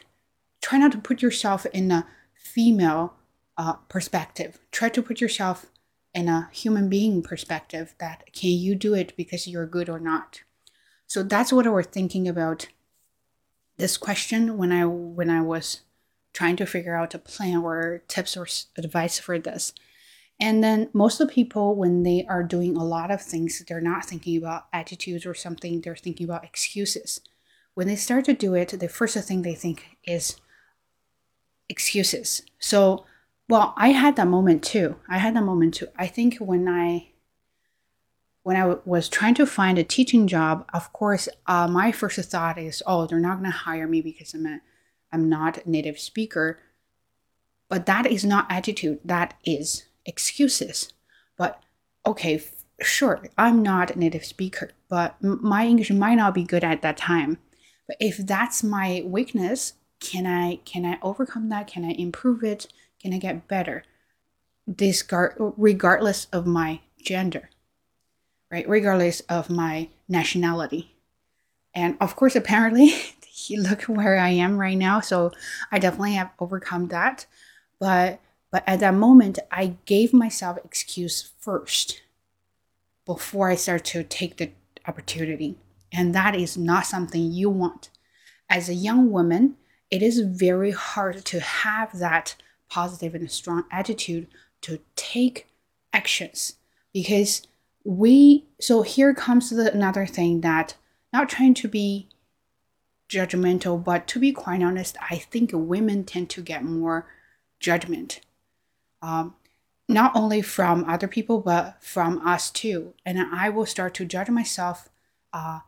try 0.61 0.79
not 0.79 0.91
to 0.93 0.97
put 0.97 1.21
yourself 1.21 1.65
in 1.67 1.91
a 1.91 2.07
female 2.33 3.13
uh, 3.57 3.73
perspective. 3.89 4.59
Try 4.71 4.89
to 4.89 5.03
put 5.03 5.21
yourself 5.21 5.67
in 6.13 6.27
a 6.27 6.49
human 6.51 6.89
being 6.89 7.21
perspective 7.21 7.93
that 7.99 8.23
can 8.33 8.51
you 8.51 8.75
do 8.75 8.93
it 8.93 9.15
because 9.15 9.47
you're 9.47 9.67
good 9.67 9.89
or 9.89 9.99
not. 9.99 10.41
So 11.07 11.21
that's 11.21 11.53
what 11.53 11.67
we're 11.67 11.83
thinking 11.83 12.27
about 12.27 12.67
this 13.77 13.97
question 13.97 14.57
when 14.57 14.71
I 14.71 14.85
when 14.85 15.29
I 15.29 15.41
was 15.41 15.81
trying 16.33 16.55
to 16.57 16.65
figure 16.65 16.95
out 16.95 17.13
a 17.13 17.19
plan 17.19 17.57
or 17.57 18.03
tips 18.07 18.35
or 18.35 18.47
advice 18.77 19.19
for 19.19 19.37
this. 19.37 19.73
And 20.39 20.63
then 20.63 20.89
most 20.93 21.21
of 21.21 21.27
the 21.27 21.33
people, 21.33 21.75
when 21.75 22.03
they 22.03 22.25
are 22.27 22.43
doing 22.43 22.75
a 22.75 22.83
lot 22.83 23.11
of 23.11 23.21
things, 23.21 23.63
they're 23.67 23.79
not 23.79 24.05
thinking 24.05 24.37
about 24.37 24.65
attitudes 24.73 25.25
or 25.25 25.35
something, 25.35 25.81
they're 25.81 25.95
thinking 25.95 26.25
about 26.25 26.43
excuses. 26.43 27.21
When 27.75 27.87
they 27.87 27.95
start 27.95 28.25
to 28.25 28.33
do 28.33 28.55
it, 28.55 28.69
the 28.69 28.89
first 28.89 29.17
thing 29.27 29.41
they 29.41 29.55
think 29.55 29.97
is 30.05 30.37
excuses. 31.69 32.41
So, 32.59 33.05
well, 33.47 33.73
I 33.77 33.89
had 33.89 34.15
that 34.15 34.27
moment 34.27 34.63
too. 34.63 34.97
I 35.07 35.19
had 35.19 35.35
that 35.35 35.43
moment 35.43 35.75
too. 35.75 35.87
I 35.97 36.07
think 36.07 36.37
when 36.37 36.67
I 36.67 37.12
when 38.43 38.57
I 38.57 38.75
was 38.85 39.07
trying 39.07 39.35
to 39.35 39.45
find 39.45 39.79
a 39.79 39.83
teaching 39.83 40.27
job, 40.27 40.69
of 40.73 40.91
course, 40.91 41.29
uh, 41.47 41.67
my 41.67 41.91
first 41.91 42.19
thought 42.29 42.57
is, 42.57 42.83
oh, 42.85 43.07
they're 43.07 43.19
not 43.19 43.39
going 43.39 43.49
to 43.49 43.57
hire 43.57 43.87
me 43.87 44.01
because 44.01 44.33
I'm 44.33 44.45
a, 44.45 44.59
I'm 45.11 45.29
not 45.29 45.65
a 45.65 45.69
native 45.69 45.97
speaker. 45.97 46.59
But 47.69 47.85
that 47.85 48.05
is 48.05 48.25
not 48.25 48.45
attitude. 48.49 48.99
That 49.03 49.33
is 49.45 49.85
excuses. 50.05 50.91
But 51.37 51.63
okay, 52.05 52.35
f- 52.35 52.51
sure, 52.81 53.25
I'm 53.37 53.63
not 53.63 53.91
a 53.91 53.99
native 53.99 54.25
speaker, 54.25 54.71
but 54.89 55.15
m- 55.23 55.39
my 55.41 55.65
English 55.65 55.89
might 55.91 56.15
not 56.15 56.35
be 56.35 56.43
good 56.43 56.65
at 56.65 56.81
that 56.81 56.97
time. 56.97 57.37
But 57.87 57.95
if 58.01 58.17
that's 58.17 58.61
my 58.61 59.03
weakness, 59.05 59.73
can 60.01 60.27
I 60.27 60.57
can 60.65 60.85
I 60.85 60.99
overcome 61.01 61.47
that? 61.49 61.67
Can 61.67 61.85
I 61.85 61.91
improve 61.91 62.43
it? 62.43 62.67
Can 63.01 63.13
I 63.13 63.17
get 63.17 63.47
better? 63.47 63.83
Discard 64.69 65.35
regardless 65.57 66.27
of 66.33 66.45
my 66.45 66.81
gender 67.01 67.49
right? 68.53 68.69
Regardless 68.69 69.21
of 69.21 69.49
my 69.49 69.89
nationality. 70.07 70.93
And 71.73 71.97
of 71.99 72.15
course, 72.15 72.35
apparently, 72.35 72.93
he 73.27 73.57
look 73.57 73.81
where 73.83 74.19
I 74.19 74.29
am 74.29 74.59
right 74.59 74.77
now. 74.77 74.99
So 74.99 75.31
I 75.71 75.79
definitely 75.79 76.13
have 76.13 76.29
overcome 76.39 76.89
that. 76.89 77.25
But 77.79 78.21
but 78.51 78.63
at 78.67 78.79
that 78.81 78.93
moment, 78.93 79.39
I 79.51 79.77
gave 79.85 80.13
myself 80.13 80.59
excuse 80.63 81.31
first 81.39 82.03
before 83.07 83.49
I 83.49 83.55
start 83.55 83.83
to 83.85 84.03
take 84.03 84.37
the 84.37 84.51
opportunity. 84.87 85.57
And 85.91 86.13
that 86.13 86.35
is 86.35 86.55
not 86.55 86.85
something 86.85 87.31
you 87.31 87.49
want. 87.49 87.89
As 88.47 88.69
a 88.69 88.75
young 88.75 89.09
woman, 89.09 89.55
it 89.89 90.03
is 90.03 90.19
very 90.19 90.69
hard 90.69 91.25
to 91.25 91.39
have 91.39 91.97
that 91.97 92.35
positive 92.69 93.15
and 93.15 93.31
strong 93.31 93.63
attitude 93.71 94.27
to 94.61 94.79
take 94.95 95.47
actions 95.91 96.57
because 96.93 97.47
we 97.83 98.45
so 98.59 98.81
here 98.81 99.13
comes 99.13 99.49
the 99.49 99.71
another 99.73 100.05
thing 100.05 100.41
that 100.41 100.75
not 101.11 101.29
trying 101.29 101.53
to 101.53 101.67
be 101.67 102.07
judgmental 103.09 103.83
but 103.83 104.07
to 104.07 104.19
be 104.19 104.31
quite 104.31 104.63
honest 104.63 104.95
i 105.11 105.17
think 105.17 105.51
women 105.53 106.03
tend 106.03 106.29
to 106.29 106.41
get 106.41 106.63
more 106.63 107.05
judgment. 107.63 108.19
Um, 109.01 109.35
not 109.89 110.15
only 110.15 110.41
from 110.41 110.85
other 110.87 111.07
people 111.07 111.39
but 111.39 111.77
from 111.81 112.25
us 112.27 112.51
too. 112.51 112.93
And 113.05 113.19
i 113.19 113.49
will 113.49 113.65
start 113.65 113.95
to 113.95 114.05
judge 114.05 114.29
myself 114.29 114.89
uh, 115.31 115.61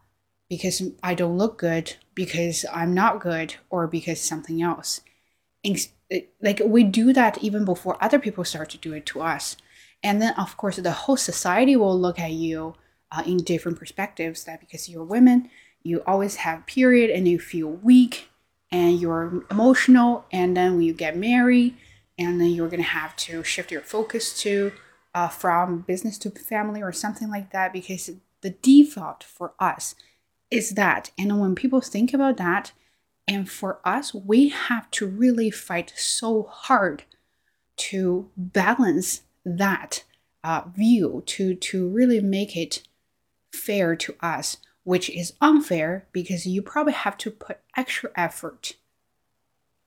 because 0.48 0.84
i 1.02 1.16
don't 1.16 1.38
look 1.38 1.58
good 1.58 1.96
because 2.14 2.66
i'm 2.72 2.94
not 2.94 3.20
good 3.20 3.56
or 3.70 3.88
because 3.88 4.22
something 4.22 4.62
else. 4.62 5.02
Like 6.42 6.62
we 6.64 6.84
do 6.84 7.14
that 7.14 7.40
even 7.44 7.66
before 7.66 7.98
other 8.00 8.20
people 8.20 8.44
start 8.44 8.70
to 8.70 8.78
do 8.78 8.94
it 8.94 9.06
to 9.08 9.22
us 9.22 9.58
and 10.04 10.22
then, 10.22 10.34
of 10.34 10.58
course, 10.58 10.78
the 10.78 10.92
whole 10.92 11.18
society 11.18 11.76
will 11.76 12.00
look 12.00 12.20
at 12.20 12.32
you 12.32 12.76
uh, 13.12 13.24
in 13.26 13.38
different 13.38 13.80
perspectives. 13.80 14.44
That 14.44 14.60
because 14.60 14.90
you're 14.90 15.04
women, 15.04 15.50
you 15.84 16.04
always 16.06 16.38
have 16.38 16.66
period 16.66 17.10
and 17.10 17.28
you 17.28 17.40
feel 17.40 17.70
weak 17.70 18.30
and 18.72 19.00
you're 19.00 19.44
emotional. 19.50 20.26
And 20.32 20.56
then 20.56 20.74
when 20.74 20.82
you 20.82 20.94
get 20.94 21.18
married, 21.18 21.76
and 22.18 22.40
then 22.40 22.52
you're 22.52 22.70
gonna 22.70 22.84
have 22.84 23.16
to 23.18 23.44
shift 23.44 23.72
your 23.72 23.82
focus 23.82 24.40
to 24.42 24.72
uh, 25.14 25.28
from 25.28 25.82
business 25.82 26.18
to 26.20 26.30
family 26.30 26.82
or 26.82 26.92
something 26.92 27.30
like 27.30 27.52
that 27.52 27.74
because 27.74 28.12
the 28.42 28.50
default 28.52 29.24
for 29.24 29.54
us 29.60 29.96
is 30.52 30.72
that. 30.72 31.12
And 31.18 31.40
when 31.40 31.56
people 31.56 31.82
think 31.82 32.14
about 32.14 32.38
that, 32.38 32.72
and 33.28 33.50
for 33.50 33.80
us, 33.84 34.14
we 34.14 34.50
have 34.50 34.92
to 34.92 35.08
really 35.08 35.50
fight 35.50 35.94
so 35.96 36.44
hard 36.44 37.04
to 37.78 38.30
balance 38.38 39.22
that 39.46 40.04
uh, 40.44 40.64
view 40.76 41.24
to 41.26 41.56
to 41.56 41.88
really 41.88 42.20
make 42.20 42.58
it 42.58 42.84
fair 43.52 43.96
to 43.96 44.16
us 44.22 44.58
which 44.84 45.10
is 45.10 45.34
unfair 45.42 46.08
because 46.12 46.46
you 46.46 46.62
probably 46.62 46.94
have 46.94 47.18
to 47.18 47.32
put 47.32 47.60
extra 47.76 48.10
effort 48.16 48.74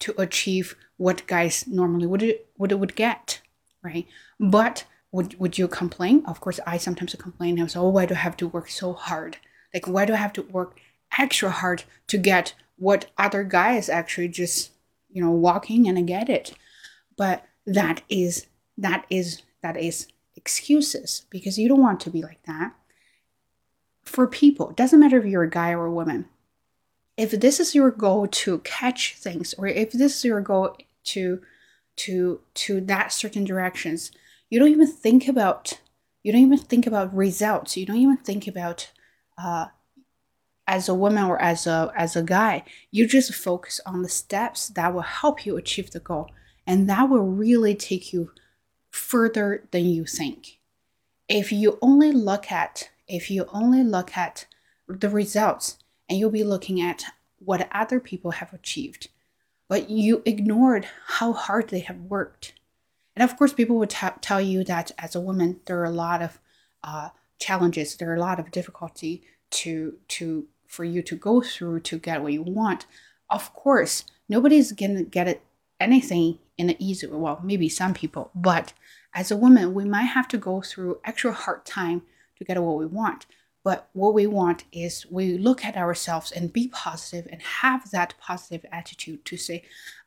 to 0.00 0.14
achieve 0.20 0.76
what 0.96 1.26
guys 1.26 1.66
normally 1.66 2.06
would 2.06 2.38
would 2.56 2.72
would 2.72 2.96
get 2.96 3.40
right? 3.82 4.06
But 4.38 4.84
would, 5.12 5.38
would 5.40 5.56
you 5.56 5.68
complain? 5.68 6.24
Of 6.26 6.40
course 6.40 6.60
i 6.66 6.76
sometimes 6.76 7.14
complain 7.14 7.58
i 7.58 7.62
was 7.62 7.76
oh 7.76 7.88
why 7.88 8.06
do 8.06 8.14
i 8.14 8.18
have 8.18 8.36
to 8.38 8.48
work 8.48 8.68
so 8.68 8.92
hard? 8.92 9.38
Like 9.72 9.86
why 9.86 10.04
do 10.04 10.12
i 10.12 10.16
have 10.16 10.32
to 10.34 10.42
work 10.42 10.78
extra 11.18 11.50
hard 11.50 11.84
to 12.08 12.18
get 12.18 12.54
what 12.76 13.06
other 13.16 13.42
guys 13.42 13.88
actually 13.88 14.28
just 14.28 14.72
you 15.10 15.22
know 15.22 15.30
walking 15.30 15.88
and 15.88 15.98
I 15.98 16.02
get 16.02 16.28
it? 16.28 16.54
But 17.16 17.44
that 17.66 18.02
is 18.08 18.46
that 18.76 19.06
is 19.10 19.42
that 19.62 19.76
is 19.76 20.08
excuses 20.36 21.26
because 21.30 21.58
you 21.58 21.68
don't 21.68 21.82
want 21.82 22.00
to 22.00 22.10
be 22.10 22.22
like 22.22 22.42
that. 22.44 22.72
For 24.04 24.26
people, 24.26 24.70
it 24.70 24.76
doesn't 24.76 25.00
matter 25.00 25.18
if 25.18 25.26
you're 25.26 25.42
a 25.42 25.50
guy 25.50 25.72
or 25.72 25.86
a 25.86 25.92
woman. 25.92 26.26
If 27.16 27.32
this 27.32 27.60
is 27.60 27.74
your 27.74 27.90
goal 27.90 28.26
to 28.28 28.60
catch 28.60 29.16
things, 29.16 29.52
or 29.58 29.66
if 29.66 29.92
this 29.92 30.16
is 30.16 30.24
your 30.24 30.40
goal 30.40 30.76
to 31.04 31.42
to 31.96 32.40
to 32.54 32.80
that 32.82 33.12
certain 33.12 33.44
directions, 33.44 34.12
you 34.48 34.58
don't 34.58 34.70
even 34.70 34.86
think 34.86 35.28
about 35.28 35.80
you 36.22 36.32
don't 36.32 36.42
even 36.42 36.58
think 36.58 36.86
about 36.86 37.14
results. 37.14 37.76
You 37.76 37.86
don't 37.86 37.96
even 37.96 38.16
think 38.18 38.46
about 38.46 38.90
uh, 39.36 39.66
as 40.66 40.88
a 40.88 40.94
woman 40.94 41.24
or 41.24 41.40
as 41.42 41.66
a 41.66 41.92
as 41.96 42.16
a 42.16 42.22
guy. 42.22 42.64
You 42.90 43.06
just 43.06 43.34
focus 43.34 43.80
on 43.84 44.02
the 44.02 44.08
steps 44.08 44.68
that 44.68 44.94
will 44.94 45.02
help 45.02 45.44
you 45.44 45.56
achieve 45.56 45.90
the 45.90 46.00
goal, 46.00 46.30
and 46.66 46.88
that 46.88 47.10
will 47.10 47.26
really 47.26 47.74
take 47.74 48.12
you 48.12 48.30
further 48.90 49.64
than 49.70 49.86
you 49.86 50.04
think. 50.04 50.58
If 51.28 51.52
you 51.52 51.78
only 51.82 52.12
look 52.12 52.50
at 52.50 52.90
if 53.06 53.30
you 53.30 53.46
only 53.52 53.82
look 53.82 54.16
at 54.16 54.46
the 54.86 55.08
results 55.08 55.78
and 56.08 56.18
you'll 56.18 56.30
be 56.30 56.44
looking 56.44 56.80
at 56.80 57.04
what 57.38 57.68
other 57.72 58.00
people 58.00 58.32
have 58.32 58.52
achieved, 58.52 59.08
but 59.68 59.88
you 59.88 60.22
ignored 60.26 60.86
how 61.06 61.32
hard 61.32 61.68
they 61.68 61.80
have 61.80 61.98
worked. 61.98 62.52
And 63.16 63.22
of 63.22 63.36
course, 63.36 63.52
people 63.52 63.76
would 63.78 63.90
t- 63.90 64.06
tell 64.20 64.40
you 64.40 64.62
that 64.64 64.92
as 64.98 65.14
a 65.14 65.20
woman, 65.20 65.60
there 65.64 65.80
are 65.80 65.84
a 65.84 65.90
lot 65.90 66.22
of 66.22 66.38
uh, 66.84 67.10
challenges, 67.38 67.96
there 67.96 68.10
are 68.10 68.16
a 68.16 68.20
lot 68.20 68.38
of 68.38 68.50
difficulty 68.50 69.22
to 69.50 69.96
to 70.08 70.46
for 70.66 70.84
you 70.84 71.02
to 71.02 71.16
go 71.16 71.40
through 71.40 71.80
to 71.80 71.98
get 71.98 72.22
what 72.22 72.32
you 72.32 72.42
want. 72.42 72.86
Of 73.30 73.52
course, 73.54 74.04
nobody's 74.28 74.72
gonna 74.72 75.02
get 75.02 75.28
it 75.28 75.42
anything 75.80 76.38
in 76.58 76.70
an 76.70 76.76
easy. 76.78 77.06
Well, 77.06 77.40
maybe 77.42 77.68
some 77.68 77.94
people, 77.94 78.30
but 78.34 78.72
as 79.14 79.30
a 79.30 79.36
woman, 79.36 79.72
we 79.72 79.84
might 79.84 80.02
have 80.02 80.28
to 80.28 80.38
go 80.38 80.60
through 80.60 81.00
extra 81.04 81.32
hard 81.32 81.64
time 81.64 82.02
to 82.36 82.44
get 82.44 82.62
what 82.62 82.76
we 82.76 82.86
want. 82.86 83.26
But 83.64 83.88
what 83.92 84.14
we 84.14 84.26
want 84.26 84.64
is 84.72 85.06
we 85.10 85.36
look 85.36 85.64
at 85.64 85.76
ourselves 85.76 86.32
and 86.32 86.52
be 86.52 86.68
positive 86.68 87.30
and 87.30 87.42
have 87.42 87.90
that 87.90 88.14
positive 88.20 88.64
attitude 88.72 89.24
to 89.26 89.36
say, 89.36 89.64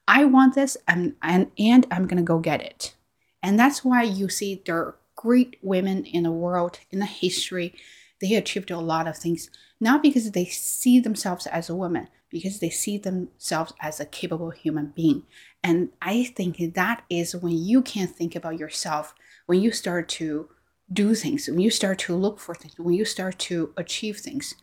I 0.07 0.25
want 0.25 0.55
this 0.55 0.77
and, 0.87 1.15
and, 1.21 1.51
and 1.57 1.85
I'm 1.91 2.07
going 2.07 2.17
to 2.17 2.23
go 2.23 2.39
get 2.39 2.61
it. 2.61 2.95
And 3.43 3.59
that's 3.59 3.83
why 3.83 4.03
you 4.03 4.29
see 4.29 4.61
there 4.65 4.77
are 4.77 4.95
great 5.15 5.57
women 5.61 6.05
in 6.05 6.23
the 6.23 6.31
world, 6.31 6.79
in 6.89 6.99
the 6.99 7.05
history. 7.05 7.75
They 8.19 8.35
achieved 8.35 8.71
a 8.71 8.79
lot 8.79 9.07
of 9.07 9.17
things, 9.17 9.49
not 9.79 10.01
because 10.01 10.31
they 10.31 10.45
see 10.45 10.99
themselves 10.99 11.47
as 11.47 11.69
a 11.69 11.75
woman, 11.75 12.07
because 12.29 12.59
they 12.59 12.69
see 12.69 12.97
themselves 12.97 13.73
as 13.79 13.99
a 13.99 14.05
capable 14.05 14.51
human 14.51 14.93
being. 14.95 15.23
And 15.63 15.89
I 16.01 16.23
think 16.23 16.73
that 16.73 17.03
is 17.09 17.35
when 17.35 17.57
you 17.57 17.81
can 17.81 18.07
think 18.07 18.35
about 18.35 18.57
yourself, 18.59 19.13
when 19.45 19.61
you 19.61 19.71
start 19.71 20.09
to 20.09 20.49
do 20.91 21.13
things, 21.15 21.47
when 21.47 21.59
you 21.59 21.69
start 21.69 21.99
to 21.99 22.15
look 22.15 22.39
for 22.39 22.55
things, 22.55 22.77
when 22.77 22.95
you 22.95 23.05
start 23.05 23.37
to 23.39 23.73
achieve 23.77 24.17
things. 24.17 24.55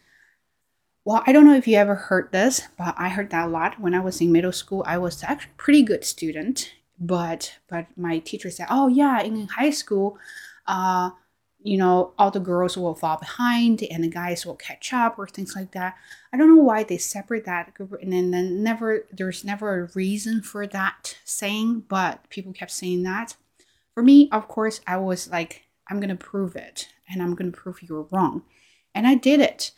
Well, 1.05 1.23
I 1.27 1.33
don't 1.33 1.47
know 1.47 1.55
if 1.55 1.67
you 1.67 1.77
ever 1.77 1.95
heard 1.95 2.33
this, 2.33 2.63
but 2.77 2.95
I 2.99 3.09
heard 3.09 3.31
that 3.31 3.47
a 3.47 3.51
lot 3.51 3.81
when 3.81 3.95
I 3.95 4.01
was 4.01 4.21
in 4.21 4.31
middle 4.33 4.53
school. 4.53 4.83
I 4.87 4.99
was 4.99 5.23
actually 5.23 5.53
pretty 5.57 5.83
good 5.83 6.05
student, 6.05 6.73
but 6.99 7.59
but 7.69 7.87
my 7.97 8.19
teacher 8.19 8.51
said, 8.51 8.67
"Oh 8.71 8.89
yeah, 8.89 9.23
in 9.23 9.49
high 9.49 9.71
school, 9.71 10.19
uh, 10.67 11.11
you 11.69 11.77
know, 11.77 12.15
all 12.19 12.31
the 12.31 12.41
girls 12.41 12.79
will 12.79 12.95
fall 12.95 13.19
behind 13.19 13.83
and 13.83 14.03
the 14.03 14.09
guys 14.09 14.47
will 14.47 14.57
catch 14.57 14.91
up 14.95 15.19
or 15.19 15.27
things 15.27 15.55
like 15.55 15.73
that. 15.73 15.97
I 16.33 16.39
don't 16.39 16.57
know 16.57 16.63
why 16.63 16.83
they 16.83 16.97
separate 16.97 17.45
that 17.45 17.75
group 17.75 17.93
and 18.01 18.11
then, 18.11 18.31
then 18.31 18.63
never 18.63 19.05
there's 19.13 19.45
never 19.45 19.85
a 19.85 19.91
reason 19.95 20.41
for 20.41 20.67
that 20.67 21.19
saying, 21.27 21.85
but 21.89 22.27
people 22.31 22.55
kept 22.55 22.71
saying 22.71 23.03
that. 23.03 23.37
For 23.93 24.03
me, 24.03 24.31
of 24.33 24.49
course, 24.49 24.81
I 24.87 24.97
was 24.97 25.29
like, 25.29 25.65
I'm 25.91 26.01
gonna 26.01 26.17
prove 26.17 26.57
it 26.57 26.89
and 27.07 27.23
I'm 27.23 27.35
gonna 27.35 27.51
prove 27.51 27.83
you 27.83 27.95
were 27.95 28.09
wrong. 28.11 28.45
And 28.95 29.07
I 29.07 29.15
did 29.15 29.41
it. 29.41 29.73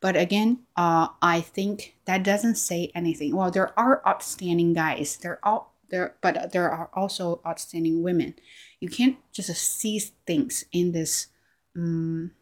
But 0.00 0.16
again, 0.16 0.60
uh, 0.76 1.08
I 1.20 1.42
think 1.42 1.96
that 2.06 2.22
doesn't 2.22 2.56
say 2.56 2.90
anything. 2.94 3.36
Well, 3.36 3.50
there 3.50 3.78
are 3.78 4.00
outstanding 4.06 4.72
guys. 4.72 5.18
There 5.18 5.40
are 5.42 5.66
there, 5.90 6.16
but 6.20 6.52
there 6.52 6.70
are 6.70 6.90
also 6.94 7.40
outstanding 7.46 8.02
women. 8.02 8.34
You 8.80 8.88
can't 8.88 9.16
just 9.32 9.54
see 9.56 9.98
things 9.98 10.64
in 10.72 10.92
this, 10.92 11.28
um, 11.76 12.32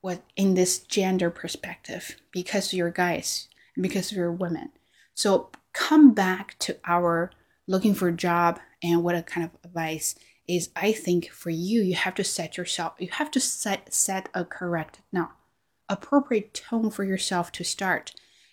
what 0.00 0.22
in 0.36 0.54
this 0.54 0.78
gender 0.78 1.30
perspective 1.30 2.16
because 2.32 2.72
you're 2.72 2.90
guys 2.90 3.48
because 3.80 4.12
you're 4.12 4.32
women. 4.32 4.70
So 5.14 5.50
come 5.72 6.14
back 6.14 6.58
to 6.60 6.76
our 6.84 7.30
looking 7.66 7.94
for 7.94 8.08
a 8.08 8.12
job 8.12 8.58
and 8.82 9.02
what 9.02 9.14
a 9.14 9.22
kind 9.22 9.44
of 9.44 9.50
advice 9.64 10.14
is 10.48 10.70
I 10.74 10.92
think 10.92 11.30
for 11.30 11.50
you, 11.50 11.82
you 11.82 11.94
have 11.94 12.14
to 12.14 12.24
set 12.24 12.56
yourself, 12.56 12.94
you 12.98 13.08
have 13.12 13.30
to 13.32 13.40
set 13.40 13.92
set 13.92 14.28
a 14.34 14.44
correct 14.44 15.00
now 15.12 15.32
appropriate 15.88 16.52
tone 16.52 16.90
for 16.90 17.04
yourself 17.04 17.50
to 17.52 17.64
start. 17.64 18.12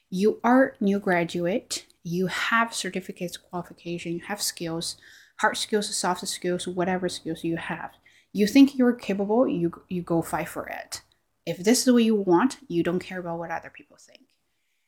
You 0.10 0.40
are 0.44 0.75
new 0.80 1.00
graduate, 1.00 1.86
you 2.04 2.28
have 2.28 2.74
certificates, 2.74 3.38
qualification, 3.38 4.14
you 4.14 4.22
have 4.28 4.42
skills, 4.42 4.98
hard 5.40 5.58
skills, 5.58 5.94
soft 5.94 6.25
skills, 6.28 6.68
whatever 6.68 7.10
skills 7.10 7.44
you 7.44 7.58
have. 7.58 7.92
You 8.36 8.48
think 8.48 8.77
you're 8.77 8.94
capable, 8.94 9.48
you 9.48 9.84
you 9.88 10.01
go 10.01 10.22
fight 10.22 10.50
for 10.50 10.68
it. 10.68 11.01
If 11.46 11.58
this 11.58 11.86
is 11.86 11.94
what 11.94 12.04
you 12.04 12.15
want, 12.15 12.58
you 12.68 12.84
don't 12.84 13.00
care 13.00 13.20
about 13.20 13.39
what 13.39 13.51
other 13.51 13.70
people 13.70 13.98
think. 14.00 14.22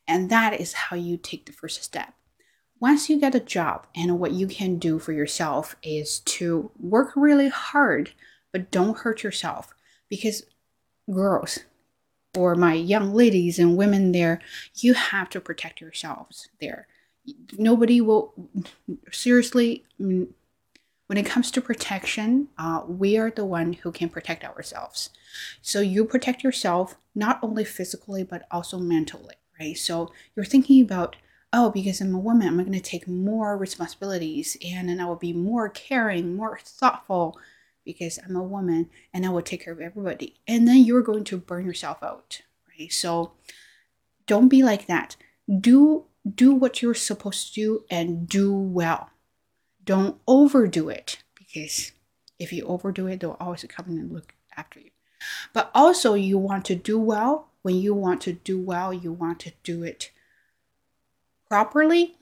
And 0.08 0.30
that 0.30 0.60
is 0.60 0.74
how 0.74 0.96
you 0.96 1.18
take 1.18 1.46
the 1.46 1.54
first 1.54 1.84
step 1.84 2.14
once 2.80 3.10
you 3.10 3.20
get 3.20 3.36
a 3.36 3.40
job 3.40 3.88
and 3.96 4.20
what 4.20 4.32
you 4.32 4.48
can 4.48 4.78
do 4.78 5.00
for 5.00 5.12
yourself 5.12 5.76
is 5.82 6.20
to 6.22 6.72
work 6.80 7.12
really 7.16 7.50
hard 7.50 8.12
but 8.52 8.72
don't 8.72 9.00
hurt 9.00 9.24
yourself 9.24 9.74
because 10.10 10.44
girls 11.12 11.60
or 12.38 12.56
my 12.56 12.74
young 12.74 13.14
ladies 13.14 13.58
and 13.58 13.78
women 13.78 14.12
there 14.12 14.40
you 14.76 14.94
have 14.94 15.30
to 15.30 15.42
protect 15.42 15.82
yourselves 15.82 16.50
there 16.62 16.88
nobody 17.58 18.00
will 18.00 18.34
seriously 19.12 19.84
when 21.08 21.18
it 21.18 21.26
comes 21.26 21.52
to 21.52 21.62
protection 21.62 22.48
uh, 22.58 22.84
we 22.88 23.18
are 23.18 23.32
the 23.32 23.46
one 23.46 23.74
who 23.74 23.92
can 23.92 24.10
protect 24.10 24.44
ourselves 24.44 25.10
so 25.62 25.82
you 25.82 26.06
protect 26.06 26.44
yourself 26.44 26.98
not 27.16 27.40
only 27.42 27.66
physically 27.66 28.24
but 28.24 28.48
also 28.52 28.78
mentally 28.78 29.36
right 29.60 29.78
so 29.78 30.12
you're 30.36 30.46
thinking 30.46 30.82
about 30.82 31.16
oh, 31.54 31.72
because 31.72 32.02
I'm 32.02 32.14
a 32.14 32.20
woman, 32.20 32.48
I'm 32.48 32.58
going 32.58 32.72
to 32.74 32.80
take 32.80 33.08
more 33.08 33.58
responsibilities 33.58 34.58
and 34.64 34.90
then 34.90 35.00
I 35.00 35.06
will 35.06 35.16
be 35.16 35.34
more 35.34 35.70
caring, 35.70 36.36
more 36.36 36.60
thoughtful 36.62 37.40
because 37.86 38.20
I'm 38.24 38.36
a 38.36 38.44
woman 38.44 38.90
and 39.14 39.26
I 39.26 39.30
will 39.30 39.42
take 39.42 39.64
care 39.64 39.74
of 39.74 39.80
everybody. 39.80 40.36
And 40.48 40.68
then 40.68 40.84
you're 40.84 41.02
going 41.02 41.24
to 41.26 41.38
burn 41.38 41.66
yourself 41.66 42.04
out, 42.04 42.42
right? 42.78 42.92
So 42.92 43.32
don't 44.26 44.50
be 44.50 44.62
like 44.62 44.88
that. 44.88 45.16
Do 45.60 46.06
do 46.30 46.54
what 46.54 46.82
you're 46.82 46.94
supposed 46.94 47.48
to 47.48 47.54
do 47.54 47.86
and 47.90 48.28
do 48.28 48.54
well. 48.54 49.10
Don't 49.88 50.20
overdo 50.28 50.90
it 50.90 51.24
because 51.34 51.94
if 52.38 52.52
you 52.52 52.66
overdo 52.66 53.08
it, 53.08 53.22
they'll 53.22 53.38
always 53.40 53.66
come 53.70 53.86
and 53.88 54.12
look 54.12 54.36
after 54.56 54.82
you. 54.82 54.92
But 55.54 55.72
also, 55.74 56.14
you 56.14 56.38
want 56.38 56.66
to 56.66 56.76
do 56.76 57.00
well. 57.00 57.48
When 57.62 57.76
you 57.76 57.94
want 57.94 58.22
to 58.24 58.34
do 58.34 58.60
well, 58.60 58.94
you 58.94 59.14
want 59.14 59.40
to 59.42 59.54
do 59.64 59.84
it 59.84 60.12
properly 61.50 62.18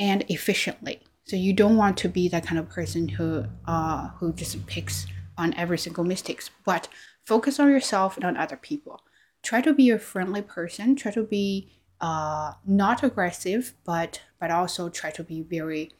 and 0.00 0.24
efficiently. 0.28 1.00
So 1.24 1.36
you 1.36 1.52
don't 1.52 1.76
want 1.76 1.96
to 1.98 2.08
be 2.08 2.28
that 2.28 2.44
kind 2.44 2.58
of 2.58 2.68
person 2.68 3.08
who 3.08 3.44
uh, 3.66 4.08
who 4.18 4.32
just 4.32 4.66
picks 4.66 5.06
on 5.38 5.54
every 5.54 5.78
single 5.78 6.04
mistakes, 6.04 6.50
but 6.64 6.88
focus 7.24 7.60
on 7.60 7.68
yourself 7.70 8.16
and 8.16 8.24
on 8.24 8.36
other 8.36 8.56
people. 8.56 9.02
Try 9.42 9.60
to 9.60 9.72
be 9.72 9.90
a 9.90 9.98
friendly 9.98 10.42
person. 10.42 10.96
Try 10.96 11.12
to 11.12 11.22
be 11.22 11.70
uh, 12.00 12.54
not 12.66 13.04
aggressive, 13.04 13.74
but 13.84 14.22
but 14.40 14.50
also 14.50 14.88
try 14.88 15.10
to 15.12 15.22
be 15.22 15.42
very 15.42 15.92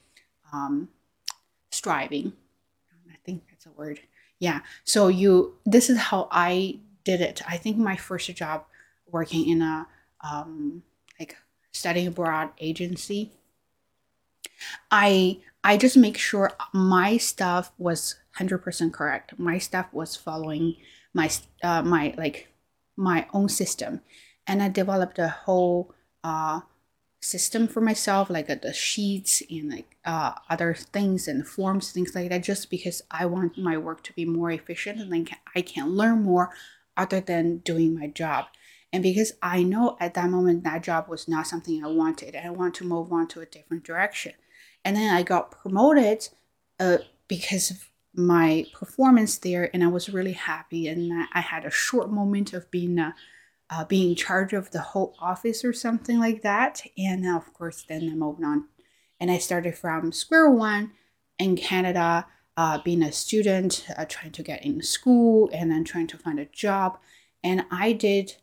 um, 0.53 0.89
striving. 1.87 2.33
I 3.09 3.15
think 3.25 3.45
that's 3.49 3.65
a 3.67 3.71
word. 3.71 4.01
Yeah. 4.41 4.61
So 4.83 5.07
you 5.07 5.55
this 5.65 5.89
is 5.89 6.11
how 6.11 6.27
I 6.33 6.81
did 7.05 7.21
it. 7.21 7.43
I 7.47 7.57
think 7.59 7.77
my 7.79 7.95
first 7.95 8.27
job 8.35 8.65
working 9.07 9.49
in 9.49 9.63
a 9.63 9.87
um, 10.21 10.83
like 11.21 11.37
studying 11.71 12.09
abroad 12.09 12.51
agency, 12.59 13.31
I 14.91 15.39
I 15.63 15.77
just 15.77 15.97
make 15.97 16.19
sure 16.19 16.51
my 16.73 17.19
stuff 17.19 17.71
was 17.79 18.17
100% 18.41 18.93
correct. 18.93 19.39
My 19.39 19.59
stuff 19.59 19.87
was 19.93 20.17
following 20.17 20.75
my 21.15 21.31
uh, 21.63 21.83
my 21.83 22.15
like 22.19 22.49
my 22.97 23.29
own 23.33 23.49
system, 23.49 24.01
and 24.45 24.61
I 24.61 24.71
developed 24.71 25.21
a 25.21 25.29
whole 25.29 25.95
uh, 26.25 26.63
system 27.27 27.67
for 27.67 27.81
myself, 27.81 28.31
like 28.31 28.49
uh, 28.49 28.55
the 28.63 28.73
sheets 28.73 29.43
and 29.51 29.71
like 29.71 29.97
uh, 30.05 30.33
other 30.49 30.75
things 30.75 31.27
and 31.27 31.47
forms, 31.47 31.91
things 31.91 32.15
like 32.15 32.29
that, 32.31 32.45
just 32.45 32.71
because 32.71 33.03
I 33.11 33.27
want 33.27 33.59
my 33.59 33.77
work 33.77 34.05
to 34.05 34.13
be 34.13 34.25
more 34.25 34.51
efficient 34.51 35.01
and 35.01 35.13
then 35.13 35.27
I 35.55 35.63
can 35.63 35.89
learn 35.91 36.23
more 36.23 36.51
other 36.97 37.21
than 37.21 37.59
doing 37.59 37.99
my 37.99 38.07
job. 38.07 38.47
And 38.93 39.03
because 39.03 39.33
I 39.43 39.65
know 39.65 39.97
at 39.99 40.15
that 40.15 40.31
moment 40.31 40.63
that 40.65 40.85
job 40.85 41.09
was 41.09 41.27
not 41.27 41.49
something 41.49 41.85
I 41.85 41.89
wanted, 41.89 42.35
and 42.35 42.47
I 42.47 42.51
want 42.51 42.75
to 42.77 42.85
move 42.85 43.13
on 43.13 43.27
to 43.29 43.41
a 43.41 43.47
different 43.47 43.83
direction. 43.85 44.33
And 44.85 44.97
then 44.97 45.13
I 45.13 45.23
got 45.23 45.51
promoted 45.51 46.29
uh, 46.79 46.99
because 47.27 47.71
of 47.73 47.91
my 48.15 48.67
performance 48.73 49.37
there, 49.37 49.69
and 49.75 49.83
I 49.83 49.89
was 49.89 50.09
really 50.09 50.33
happy. 50.33 50.87
And 50.87 51.27
I 51.35 51.41
had 51.41 51.65
a 51.65 51.71
short 51.71 52.11
moment 52.11 52.53
of 52.53 52.71
being 52.71 52.99
a, 52.99 53.15
uh, 53.71 53.85
being 53.85 54.11
in 54.11 54.17
charge 54.17 54.53
of 54.53 54.71
the 54.71 54.81
whole 54.81 55.15
office 55.19 55.65
or 55.65 55.73
something 55.73 56.19
like 56.19 56.43
that. 56.43 56.83
And 56.97 57.27
of 57.27 57.53
course, 57.53 57.85
then 57.89 58.09
I 58.11 58.15
moved 58.15 58.43
on, 58.45 58.67
and 59.19 59.31
I 59.31 59.39
started 59.39 59.77
from 59.77 60.13
square 60.13 60.51
one 60.51 60.93
in 61.39 61.57
Canada, 61.57 62.27
uh, 62.57 62.79
being 62.83 63.03
a 63.03 63.13
student, 63.13 63.87
uh, 63.97 64.05
trying 64.07 64.33
to 64.33 64.43
get 64.43 64.65
in 64.65 64.83
school, 64.83 65.51
and 65.53 65.71
then 65.71 65.85
trying 65.85 66.07
to 66.09 66.19
find 66.19 66.39
a 66.39 66.47
job. 66.47 66.99
And 67.43 67.65
I 67.71 67.93
did 67.93 68.37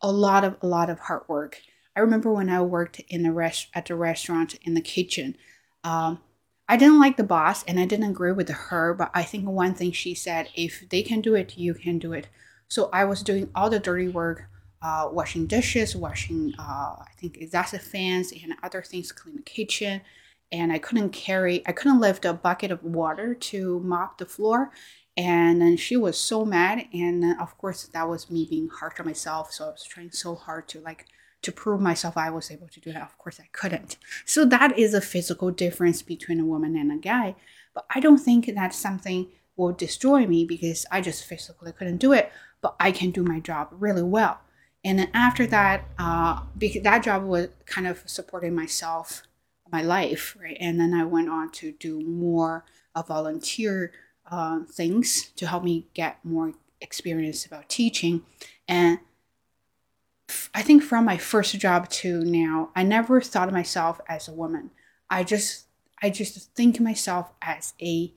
a 0.00 0.10
lot 0.10 0.44
of 0.44 0.56
a 0.62 0.66
lot 0.66 0.90
of 0.90 0.98
hard 1.00 1.22
work. 1.28 1.60
I 1.94 2.00
remember 2.00 2.32
when 2.32 2.48
I 2.48 2.62
worked 2.62 3.00
in 3.08 3.22
the 3.22 3.32
rest 3.32 3.68
at 3.74 3.86
the 3.86 3.94
restaurant 3.94 4.54
in 4.62 4.74
the 4.74 4.80
kitchen. 4.80 5.36
Um, 5.84 6.20
I 6.68 6.76
didn't 6.76 7.00
like 7.00 7.16
the 7.16 7.24
boss 7.24 7.64
and 7.64 7.80
I 7.80 7.84
didn't 7.84 8.10
agree 8.10 8.30
with 8.30 8.48
her, 8.48 8.94
but 8.94 9.10
I 9.12 9.24
think 9.24 9.48
one 9.48 9.74
thing 9.74 9.90
she 9.90 10.14
said, 10.14 10.50
if 10.54 10.88
they 10.88 11.02
can 11.02 11.20
do 11.20 11.34
it, 11.34 11.58
you 11.58 11.74
can 11.74 11.98
do 11.98 12.12
it. 12.12 12.28
So 12.68 12.88
I 12.92 13.04
was 13.04 13.24
doing 13.24 13.50
all 13.56 13.68
the 13.68 13.80
dirty 13.80 14.06
work, 14.06 14.44
uh, 14.82 15.08
washing 15.12 15.46
dishes, 15.46 15.94
washing, 15.94 16.54
uh, 16.58 16.96
I 17.00 17.10
think 17.18 17.36
exhaust 17.38 17.76
fans 17.78 18.32
and 18.32 18.54
other 18.62 18.82
things, 18.82 19.12
clean 19.12 19.36
the 19.36 19.42
kitchen. 19.42 20.00
And 20.52 20.72
I 20.72 20.78
couldn't 20.78 21.10
carry, 21.10 21.62
I 21.66 21.72
couldn't 21.72 22.00
lift 22.00 22.24
a 22.24 22.32
bucket 22.32 22.70
of 22.70 22.82
water 22.82 23.34
to 23.34 23.80
mop 23.80 24.18
the 24.18 24.26
floor. 24.26 24.72
And 25.16 25.60
then 25.60 25.76
she 25.76 25.96
was 25.96 26.18
so 26.18 26.44
mad. 26.44 26.86
And 26.92 27.38
of 27.40 27.56
course 27.58 27.84
that 27.84 28.08
was 28.08 28.30
me 28.30 28.46
being 28.48 28.68
harsh 28.68 28.98
on 28.98 29.06
myself. 29.06 29.52
So 29.52 29.66
i 29.66 29.70
was 29.70 29.84
trying 29.84 30.12
so 30.12 30.34
hard 30.34 30.66
to 30.68 30.80
like 30.80 31.06
to 31.42 31.50
prove 31.50 31.80
myself 31.80 32.18
i 32.18 32.30
was 32.30 32.50
able 32.50 32.68
to 32.68 32.80
do 32.80 32.92
that. 32.92 33.02
Of 33.02 33.18
course 33.18 33.38
i 33.38 33.48
couldn't. 33.52 33.96
So 34.24 34.44
that 34.46 34.78
is 34.78 34.94
a 34.94 35.00
physical 35.00 35.50
difference 35.50 36.02
between 36.02 36.40
a 36.40 36.44
woman 36.44 36.76
and 36.76 36.90
a 36.90 36.96
guy. 36.96 37.36
But 37.74 37.86
i 37.94 38.00
don't 38.00 38.18
think 38.18 38.46
that 38.46 38.74
something 38.74 39.28
will 39.56 39.72
destroy 39.72 40.26
me 40.26 40.44
because 40.44 40.86
i 40.90 41.00
just 41.00 41.24
physically 41.24 41.72
couldn't 41.72 41.98
do 41.98 42.12
it. 42.12 42.32
But 42.60 42.76
i 42.80 42.90
can 42.90 43.10
do 43.10 43.22
my 43.22 43.40
job 43.40 43.68
really 43.72 44.02
well 44.02 44.40
and 44.84 44.98
then 44.98 45.10
after 45.12 45.46
that 45.46 45.84
uh, 45.98 46.40
because 46.56 46.82
that 46.82 47.02
job 47.02 47.24
was 47.24 47.48
kind 47.66 47.86
of 47.86 48.02
supporting 48.06 48.54
myself 48.54 49.22
my 49.70 49.82
life 49.82 50.36
right 50.40 50.56
and 50.60 50.80
then 50.80 50.92
i 50.92 51.04
went 51.04 51.28
on 51.28 51.50
to 51.50 51.72
do 51.72 52.00
more 52.00 52.64
a 52.94 53.02
volunteer 53.02 53.92
uh, 54.30 54.60
things 54.64 55.30
to 55.36 55.46
help 55.46 55.64
me 55.64 55.86
get 55.94 56.18
more 56.24 56.54
experience 56.80 57.44
about 57.44 57.68
teaching. 57.68 58.22
And 58.68 58.98
I 60.54 60.62
think 60.62 60.82
from 60.82 61.04
my 61.04 61.16
first 61.16 61.58
job 61.58 61.88
to 61.90 62.24
now, 62.24 62.70
I 62.74 62.82
never 62.82 63.20
thought 63.20 63.48
of 63.48 63.54
myself 63.54 64.00
as 64.08 64.28
a 64.28 64.32
woman. 64.32 64.70
I 65.08 65.24
just 65.24 65.66
I 66.02 66.08
just 66.08 66.54
think 66.54 66.76
of 66.76 66.84
myself 66.84 67.32
as 67.42 67.74
a 67.82 68.12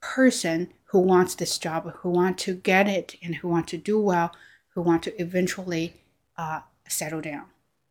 person 0.00 0.72
who 0.90 1.00
wants 1.00 1.34
this 1.34 1.58
job, 1.58 1.90
who 1.96 2.10
want 2.10 2.38
to 2.38 2.54
get 2.54 2.86
it, 2.86 3.16
and 3.22 3.36
who 3.36 3.48
want 3.48 3.66
to 3.68 3.76
do 3.76 3.98
well, 3.98 4.30
who 4.76 4.82
want 4.82 5.02
to 5.02 5.20
eventually 5.20 5.94
uh, 6.36 6.60
settle 6.86 7.22
down, 7.22 7.46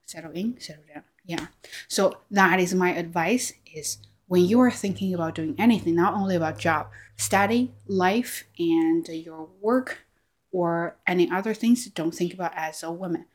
settle 0.05 0.31
in, 0.31 0.57
settle 0.61 0.83
down. 0.93 1.03
Yeah. 1.25 1.47
So 1.87 2.19
that 2.29 2.59
is 2.59 2.75
my 2.75 2.93
advice: 2.93 3.53
is 3.73 3.97
when 4.27 4.45
you 4.45 4.59
are 4.61 4.71
thinking 4.71 5.13
about 5.13 5.35
doing 5.35 5.55
anything, 5.57 5.95
not 5.95 6.13
only 6.13 6.35
about 6.35 6.59
job, 6.59 6.87
study, 7.17 7.73
life, 7.87 8.45
and 8.59 9.07
your 9.09 9.49
work, 9.59 10.05
or 10.51 10.95
any 11.07 11.29
other 11.29 11.55
things, 11.55 11.85
don't 11.87 12.13
think 12.13 12.33
about 12.35 12.53
as 12.55 12.83
a 12.83 12.91
woman. 12.91 13.25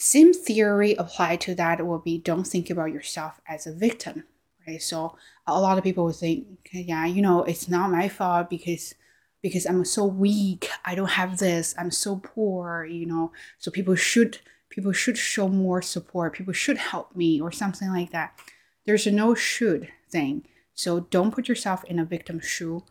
Same 0.00 0.32
theory 0.34 0.94
applied 0.94 1.40
to 1.42 1.54
that 1.54 1.86
will 1.86 2.00
be 2.00 2.18
don't 2.18 2.46
think 2.46 2.70
about 2.70 2.92
yourself 2.92 3.40
as 3.48 3.66
a 3.66 3.72
victim, 3.72 4.24
right? 4.66 4.82
So 4.82 5.16
a 5.46 5.60
lot 5.60 5.78
of 5.78 5.84
people 5.84 6.04
will 6.04 6.12
think, 6.12 6.68
yeah, 6.72 7.06
you 7.06 7.22
know, 7.22 7.44
it's 7.44 7.68
not 7.68 7.90
my 7.90 8.08
fault 8.08 8.50
because 8.50 8.94
because 9.42 9.66
I'm 9.66 9.84
so 9.84 10.04
weak. 10.04 10.68
I 10.84 10.94
don't 10.94 11.10
have 11.10 11.38
this. 11.38 11.74
I'm 11.78 11.90
so 11.90 12.16
poor, 12.16 12.84
you 12.84 13.06
know. 13.06 13.32
So 13.58 13.70
people 13.70 13.94
should 13.94 14.38
people 14.70 14.92
should 14.92 15.18
show 15.18 15.48
more 15.48 15.82
support. 15.82 16.34
People 16.34 16.52
should 16.52 16.78
help 16.78 17.14
me 17.16 17.40
or 17.40 17.50
something 17.52 17.90
like 17.90 18.10
that. 18.12 18.38
There's 18.86 19.06
a 19.06 19.10
no 19.10 19.34
should 19.34 19.88
thing. 20.10 20.46
So 20.74 21.00
don't 21.00 21.34
put 21.34 21.48
yourself 21.48 21.84
in 21.84 21.98
a 21.98 22.04
victim 22.04 22.40
shoe 22.40 22.84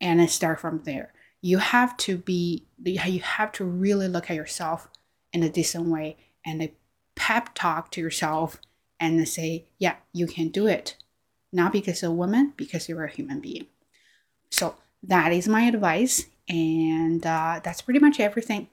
and 0.00 0.28
start 0.30 0.60
from 0.60 0.82
there. 0.84 1.12
You 1.40 1.58
have 1.58 1.96
to 1.98 2.18
be 2.18 2.66
you 2.82 3.20
have 3.20 3.52
to 3.52 3.64
really 3.64 4.08
look 4.08 4.30
at 4.30 4.36
yourself 4.36 4.88
in 5.32 5.42
a 5.42 5.48
decent 5.48 5.86
way 5.86 6.16
and 6.44 6.62
a 6.62 6.72
pep 7.14 7.50
talk 7.54 7.90
to 7.92 8.00
yourself 8.00 8.58
and 8.98 9.26
say, 9.28 9.64
yeah, 9.78 9.96
you 10.12 10.26
can 10.26 10.48
do 10.48 10.66
it. 10.66 10.96
Not 11.52 11.72
because 11.72 12.02
you're 12.02 12.10
a 12.10 12.14
woman, 12.14 12.52
because 12.56 12.88
you're 12.88 13.04
a 13.04 13.10
human 13.10 13.40
being. 13.40 13.66
So 14.50 14.76
that 15.02 15.32
is 15.32 15.48
my 15.48 15.62
advice. 15.62 16.26
And 16.48 17.24
uh, 17.24 17.60
that's 17.62 17.82
pretty 17.82 18.00
much 18.00 18.18
everything 18.18 18.68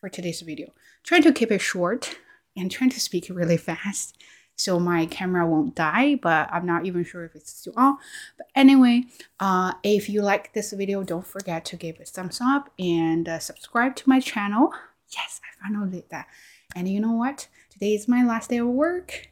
for 0.00 0.08
today's 0.08 0.40
video. 0.40 0.72
Trying 1.02 1.22
to 1.22 1.32
keep 1.32 1.50
it 1.50 1.60
short 1.60 2.16
and 2.56 2.70
trying 2.70 2.90
to 2.90 3.00
speak 3.00 3.26
really 3.28 3.56
fast 3.56 4.16
so 4.56 4.80
my 4.80 5.04
camera 5.06 5.46
won't 5.46 5.74
die 5.74 6.14
but 6.16 6.48
i'm 6.50 6.66
not 6.66 6.86
even 6.86 7.04
sure 7.04 7.24
if 7.24 7.34
it's 7.34 7.52
still 7.52 7.74
on 7.76 7.98
but 8.38 8.46
anyway 8.54 9.04
uh, 9.38 9.72
if 9.82 10.08
you 10.08 10.22
like 10.22 10.52
this 10.54 10.72
video 10.72 11.02
don't 11.02 11.26
forget 11.26 11.64
to 11.64 11.76
give 11.76 11.96
it 11.96 12.08
a 12.08 12.10
thumbs 12.10 12.40
up 12.42 12.70
and 12.78 13.28
uh, 13.28 13.38
subscribe 13.38 13.94
to 13.94 14.08
my 14.08 14.18
channel 14.18 14.72
yes 15.10 15.40
i 15.44 15.62
finally 15.62 15.90
did 15.90 16.10
that 16.10 16.26
and 16.74 16.88
you 16.88 16.98
know 16.98 17.12
what 17.12 17.48
today 17.70 17.94
is 17.94 18.08
my 18.08 18.24
last 18.24 18.50
day 18.50 18.56
of 18.56 18.66
work 18.66 19.28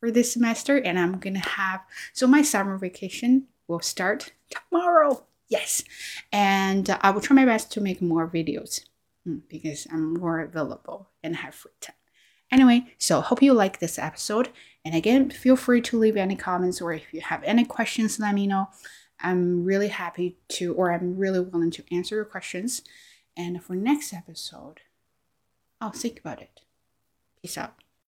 for 0.00 0.10
this 0.10 0.32
semester 0.32 0.76
and 0.76 0.98
i'm 0.98 1.18
gonna 1.18 1.38
have 1.38 1.80
so 2.12 2.26
my 2.26 2.42
summer 2.42 2.76
vacation 2.76 3.46
will 3.68 3.80
start 3.80 4.32
tomorrow 4.50 5.24
yes. 5.48 5.84
And 6.32 6.88
i 7.00 7.10
will 7.10 7.20
try 7.20 7.34
my 7.34 7.44
best 7.44 7.72
to 7.72 7.80
make 7.80 8.00
more 8.02 8.28
videos 8.28 8.80
hmm, 9.24 9.38
because 9.48 9.86
i'm 9.90 10.14
more 10.14 10.40
available 10.40 11.10
and 11.22 11.36
have 11.36 11.54
free 11.54 11.72
time. 11.80 11.96
Anyway 12.50 12.94
so 12.98 13.20
hope 13.20 13.42
you 13.42 13.52
like 13.52 13.78
this 13.78 13.98
episode. 13.98 14.50
And 14.84 14.94
again 14.94 15.30
feel 15.30 15.56
free 15.56 15.80
to 15.82 15.98
leave 15.98 16.16
any 16.16 16.36
comments 16.36 16.80
or 16.80 16.92
if 16.92 17.12
you 17.12 17.20
have 17.20 17.42
any 17.44 17.64
questions 17.64 18.18
let 18.18 18.34
me 18.34 18.46
know. 18.46 18.68
I'm 19.20 19.64
really 19.64 19.88
happy 19.88 20.36
to 20.50 20.74
or 20.74 20.92
i'm 20.92 21.16
really 21.16 21.40
willing 21.40 21.70
to 21.72 21.84
answer 21.94 22.16
your 22.16 22.24
questions. 22.24 22.82
And 23.36 23.62
for 23.62 23.74
next 23.74 24.12
episode 24.12 24.80
i'll 25.80 25.90
think 25.90 26.20
about 26.20 26.42
it. 26.42 26.60
Peace 27.40 27.58
out 27.58 27.85